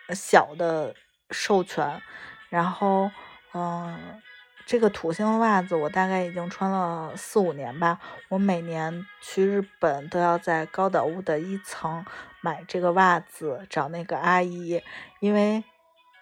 [0.10, 0.96] 小的
[1.32, 2.02] 授权。
[2.50, 3.12] 然后，
[3.54, 4.22] 嗯，
[4.66, 8.00] 这个土星袜子我大概已经穿了四五年吧。
[8.30, 12.06] 我每年去日本都要在高岛屋的一层
[12.42, 14.82] 买这个袜子，找那个阿姨，
[15.20, 15.64] 因为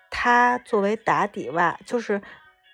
[0.09, 2.21] 它作为打底袜，就是。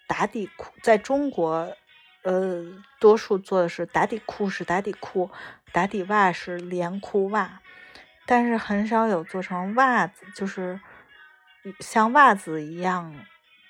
[0.08, 1.76] 打底裤在中国，
[2.24, 2.66] 呃，
[3.00, 5.30] 多数做的是打底裤是打底裤，
[5.72, 7.62] 打底袜是连裤袜，
[8.26, 10.80] 但是很少有做成袜子，就是
[11.80, 13.14] 像袜子一样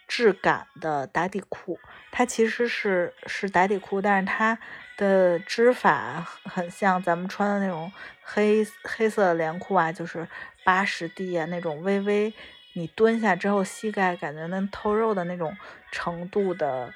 [0.07, 1.79] 质感的打底裤。
[2.11, 4.57] 它其实是是打底裤，但是它
[4.95, 10.27] 的织法很像咱们穿的那种黑黑色的连裤袜，就是
[10.63, 12.33] 八十 D 啊那种微微。
[12.77, 15.57] 你蹲下之后，膝盖感觉能透肉的那种
[15.91, 16.93] 程度的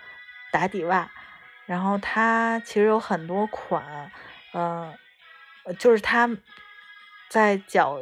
[0.52, 1.10] 打底袜，
[1.66, 4.12] 然后它其实有很多款，
[4.54, 4.96] 嗯，
[5.80, 6.30] 就是它
[7.30, 7.98] 在脚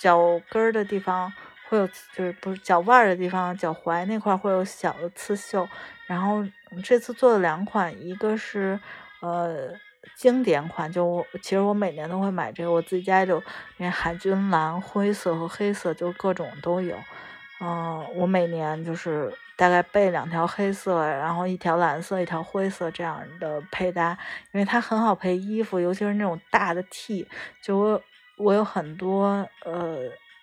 [0.00, 1.32] 脚跟儿的地方
[1.68, 5.68] 会有，就是不是脚腕儿的地方，脚踝那块会有小的刺绣。
[6.06, 6.44] 然后
[6.82, 8.80] 这次做了两款，一个是
[9.20, 9.72] 呃
[10.16, 13.42] 经典款，就我其实我每年都会买这个，我自己家就
[13.76, 16.96] 那海军蓝、灰色和黑色，就各种都有。
[17.60, 24.16] 嗯，我每年就是大概备两条黑色，然后一条蓝色，一条灰色这样的配搭，
[24.52, 27.28] 因为它很好配衣服，尤其是那种大的 T。
[27.62, 28.02] 就我
[28.38, 29.98] 我有很多呃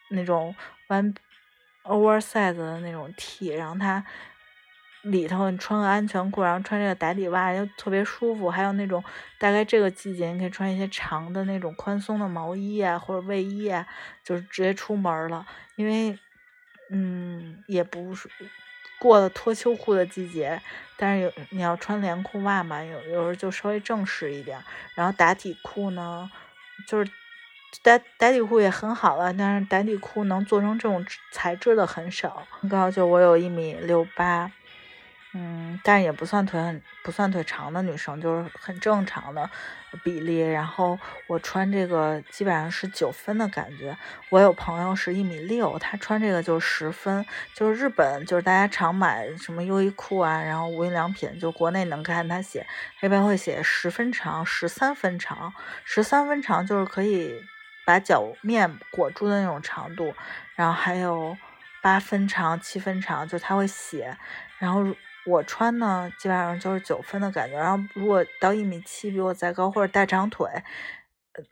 [0.10, 0.56] 那种
[0.88, 1.16] one
[1.84, 4.06] oversize 的那种 T，然后它
[5.12, 8.50] 里头你穿个安全裤，然后穿这个打底袜就特别舒服。
[8.50, 9.04] 还有那种
[9.38, 13.88] 大概这个季节你可以穿一些长的那种宽松的毛衣啊或者卫衣啊，
[14.24, 15.46] 就是直接出门了，
[15.76, 16.18] 因为。
[16.90, 18.30] 嗯，也不是
[18.98, 20.62] 过了脱秋裤的季节，
[20.96, 24.58] 但是有你要穿连裤袜嘛，有有时候就稍微正式一点。
[24.96, 26.32] 然后打底裤呢，
[26.88, 27.12] 就是
[27.84, 32.48] 打打底裤也很好了，但是打底裤能做成这种材质的很少。
[32.70, 34.50] 刚好就我有一米六八。
[35.40, 39.48] 嗯，但也不算腿很不算腿长的女生，就是很正常的
[40.04, 40.40] 比例。
[40.40, 43.96] 然后我穿这个基本上是九分的感觉。
[44.30, 47.24] 我有朋友是一米六，他穿这个就是十分。
[47.54, 52.66] 就是日本，就是大家常买什么优衣库啊，然后无印良品，就国内能看他写，
[53.02, 55.54] 一般会写十分长、十三分长。
[55.84, 57.46] 十三分长就是可以
[57.86, 60.16] 把脚面裹住的那种长度。
[60.56, 61.38] 然后还有
[61.84, 64.18] 八分长、七分长，就他会写，
[64.58, 64.96] 然后。
[65.28, 67.58] 我穿呢，基本上就是九分的感觉。
[67.58, 70.50] 然后如果到一米七，比我再高或者大长腿，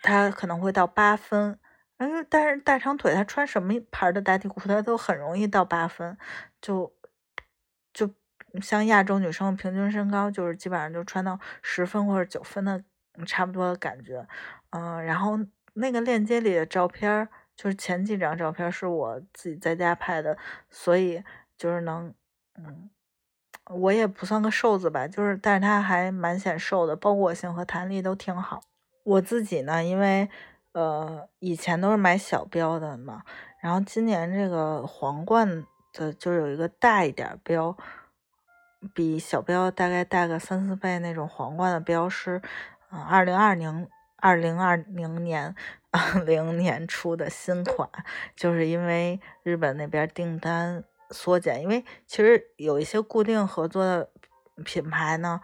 [0.01, 1.59] 他可能会到八分。
[1.97, 2.09] 但
[2.49, 6.17] 是大长腿他穿什么牌的打底裤，他都很容易到八分。
[6.61, 6.93] 就
[7.93, 8.09] 就
[8.61, 12.83] 像亚洲女生平均身高，就是基本上就穿到十分或者九分的
[13.25, 14.25] 差不多的感觉。
[14.71, 15.37] 嗯，然后
[15.73, 20.37] 那个链接里的照片，就是前几张照片是我自己在家拍的，
[20.69, 21.23] 所以
[21.57, 22.13] 就是能
[22.55, 22.89] 嗯。
[23.73, 28.61] 我也不算个瘦子吧，就是，但是他还蛮显瘦的，包裹性和弹力都挺好。
[29.03, 30.29] 我自己呢，因为
[30.73, 33.23] 呃以前都是买小标的嘛，
[33.59, 37.75] 然后今年这个皇冠的就有一个大一点标，
[38.93, 42.39] 比小标大概大个三四倍那种皇冠的标是，
[42.91, 43.87] 嗯，二零二零
[44.17, 45.55] 二零二零年
[45.89, 47.89] 二零年出的新款，
[48.35, 50.83] 就是因为日本那边订单。
[51.11, 54.09] 缩减，因为其实有一些固定合作的
[54.63, 55.41] 品牌呢，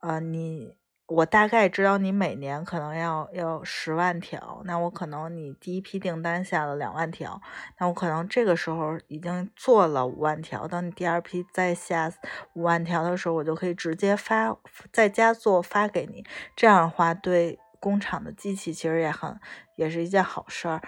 [0.00, 7.40] 呃，你我大概知道你每年可能要要十万条，那我可能你第一批订单下了两万条，
[7.78, 12.10] 那我可能这个时候已经做了五万条，等你第二批再下
[12.54, 14.56] 五万条的时候，我就可以直接发
[14.90, 16.24] 在家做发给你，
[16.56, 19.38] 这样的话对工厂的机器其实也很
[19.76, 20.80] 也是一件好事儿。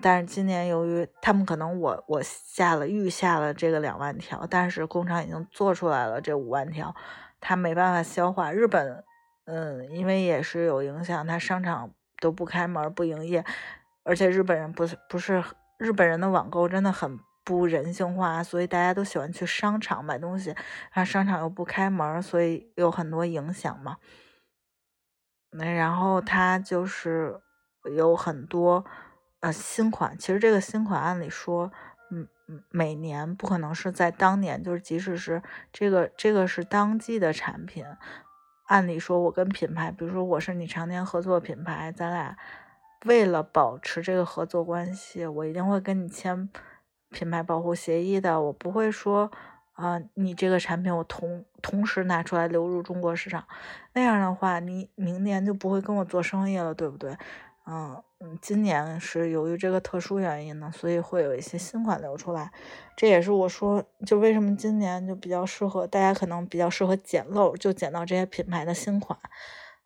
[0.00, 6.94] 但是今年由于他们可能我我下了预下了这个两万条，但是工厂已经做出来了这五万条，
[7.40, 8.52] 他没办法消化。
[8.52, 9.04] 日本。
[9.44, 13.44] 嗯，因为也是有影响，他商场都不开门不营业，
[14.04, 15.42] 而且日本人不是不是
[15.78, 20.50] 日本人的网购真的很不人性化，所以大家都喜欢去商场买东西，
[20.92, 23.96] 然后商场又不开门，所以有很多影响嘛。
[25.50, 27.40] 那然后他就是
[27.96, 28.84] 有很多
[29.42, 31.70] 呃新款，其实这个新款按理说，
[32.10, 37.84] 嗯嗯，每年不可能是在当年，就是即使是这个这个是当季的产品。
[38.66, 42.36] 按理说，我跟品牌，比如说我是你常年合作品牌，咱俩
[43.04, 46.48] 为了保持这个合作关系，我一定会跟你签
[47.10, 48.40] 品牌保护协议的。
[48.40, 49.30] 我不会说，
[49.72, 53.44] 啊，你这个产品我同同时拿出来流入中国市场，
[53.92, 57.16] 那样的话，你明年就不会跟我做生意了，对不对？
[57.66, 62.52] 嗯嗯，今年是由于这个特殊原因呢，所以会有一些新款流出来。
[62.96, 69.18] 这也是我说，就为什么今年就比较适合大家，可能比较适合捡漏，就捡到这些品牌的新款。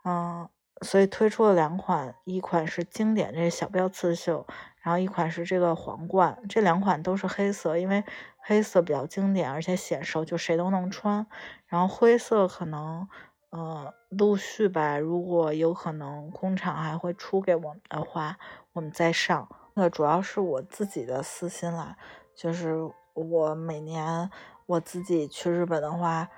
[0.04, 0.46] 嗯，
[0.82, 4.46] 所以推出了两款，一款是经典这小标刺绣，
[4.82, 6.38] 然后一款是这个皇冠。
[6.46, 8.04] 这两款都是黑色，因为
[8.36, 11.26] 黑色比较经典，而且显瘦，就谁都能穿。
[11.68, 13.08] 然后灰色可能。
[13.56, 18.36] 呃，陆续吧，如果有可能，工厂还会出给我们的话，
[18.74, 19.48] 我们再上。
[19.72, 21.96] 那主要是我自己的私心啦，
[22.34, 22.76] 就是
[23.14, 24.30] 我每年
[24.66, 26.28] 我自己去日本的话，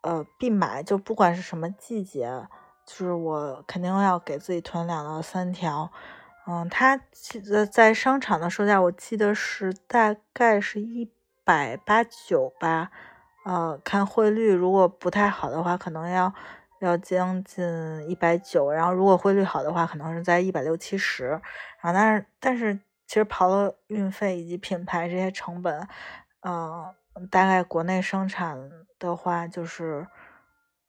[0.00, 2.48] 呃，必买，就不管是什么季节，
[2.86, 5.92] 就是我肯定要给自己囤两到三条。
[6.46, 6.96] 嗯，它
[7.44, 11.10] 在在商场的售价，我记得是大概是一
[11.44, 12.90] 百八九吧。
[13.46, 16.34] 呃，看汇率，如果不太好的话，可能要
[16.80, 17.64] 要将近
[18.10, 21.40] 一百九，然后如果汇率好的话，可能是在一百六七十。
[21.80, 22.74] 然后，但是但是
[23.06, 25.86] 其实刨了运费以及品牌这些成本，
[26.40, 26.92] 嗯，
[27.30, 28.68] 大概国内生产
[28.98, 30.04] 的话，就是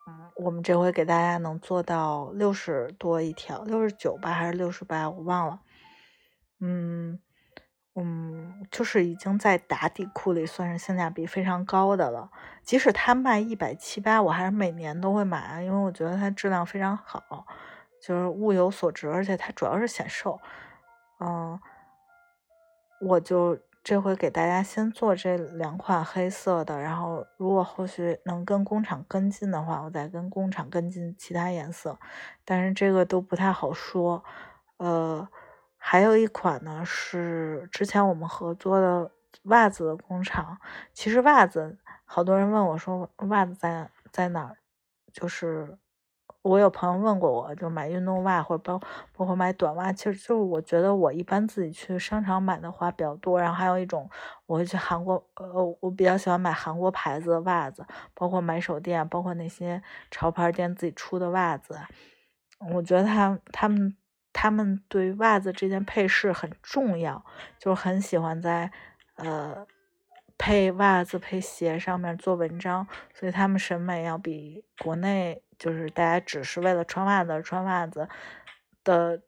[0.08, 5.60] 嗯，我们这回给大家能做到六十多一条，六十九吧还是六十八，我忘了，
[6.60, 7.20] 嗯。
[8.00, 12.30] 嗯，就是已经在打底库里算是性价比非常高的了。
[12.62, 17.48] 即使它卖一百七八，我还是每年都会买，因为我觉得它质量非常好，
[18.00, 20.40] 就是物有所值，而且它主要是显瘦。
[21.20, 21.60] 嗯，
[23.02, 31.98] 我就这回给大家先做这两款黑色的，然后如果后续能跟工厂跟进的话，我再跟工厂跟进其他颜色。
[32.46, 34.24] 但是这个都不太好说，
[34.78, 35.28] 呃。
[35.90, 39.10] 还有一款呢，是之前我们合作的
[39.44, 40.58] 袜子的工厂。
[40.94, 44.58] 其实袜子，好多人问我说袜子在在哪儿？
[45.14, 45.78] 就是
[46.42, 48.78] 我有朋友问过我，就买运动袜或者包
[49.16, 49.94] 包括买短袜。
[49.94, 53.40] 其实就是我觉得我一般自己去商场买的话比较多。
[53.40, 54.10] 然后还有一种，
[54.46, 59.82] 我会去韩国，呃，我比较喜欢买韩国牌子的袜子，包括买手店，包括那些
[60.12, 61.80] 潮牌店自己出的袜子。
[62.74, 63.96] 我觉得他他们。
[64.40, 67.26] 他们对袜子这件配饰很重要，
[67.58, 68.72] 就很喜欢在
[69.16, 69.66] 呃
[70.38, 78.08] 配袜子配鞋上面做文章，所以他们审美要比国内就是大家只是为了穿袜子穿袜子
[78.84, 79.24] 的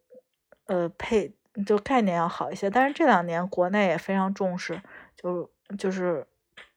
[0.68, 1.34] 呃配
[1.66, 2.70] 就概念要好一些。
[2.70, 4.80] 但是这两年国内也非常重视，
[5.16, 6.28] 就就是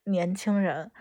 [0.05, 0.91] 年轻人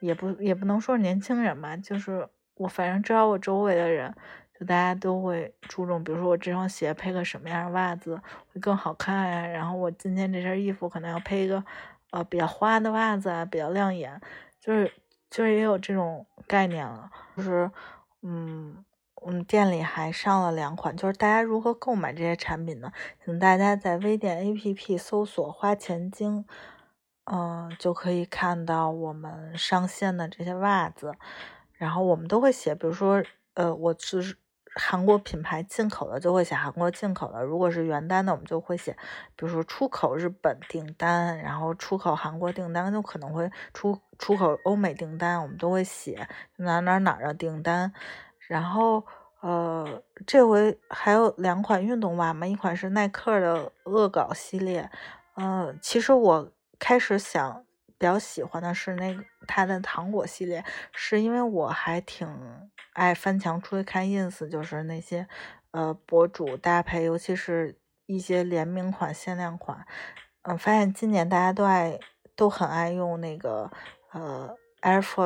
[0.00, 4.14] 也不也不能说年轻人吧，就是我反正知道我周围的人。
[4.58, 8.18] 就大家都会注重，比如说我这双鞋配个什么样的袜子
[8.50, 9.46] 会更好看呀？
[9.46, 11.62] 然后我今天这身衣服可能要配一个
[12.10, 14.18] 呃比较花的袜子啊，比较亮眼，
[14.58, 14.90] 就是
[15.28, 17.10] 就是也有这种概念了。
[17.36, 17.70] 就是
[18.22, 18.82] 嗯，
[19.16, 22.90] 我们店里还上了两款，就是大家如何购买这些产品呢？
[23.22, 26.46] 请大家在微店 APP 搜索“花钱精”，
[27.30, 31.12] 嗯，就可以看到我们上线的这些袜子。
[31.74, 34.38] 然后我们都会写，比如说呃，我是。
[34.78, 38.92] 韩国品牌进口的就会写韩国进口的，如果是原单的，我们就会写，
[39.34, 47.90] 比如说出口日本订单，然后出口韩国订单，就可能会出出口欧美订单，我们都会写哪哪哪的订单。
[48.46, 49.04] 然后
[49.40, 54.90] 呃，这回还有两款运动袜嘛，一款是耐克的恶搞系列，
[55.34, 57.64] 呃，其实我开始想
[57.98, 62.28] 比较喜欢的是那个它的糖果系列，是因为我还挺
[62.92, 65.26] 爱翻墙出去看 ins，就是那些
[65.70, 69.86] 呃博主搭配，尤其是一些联名款、限量款。
[70.42, 71.98] 嗯，发现今年大家都爱
[72.34, 73.70] 都很爱用那个
[74.12, 75.24] 呃 Air Force。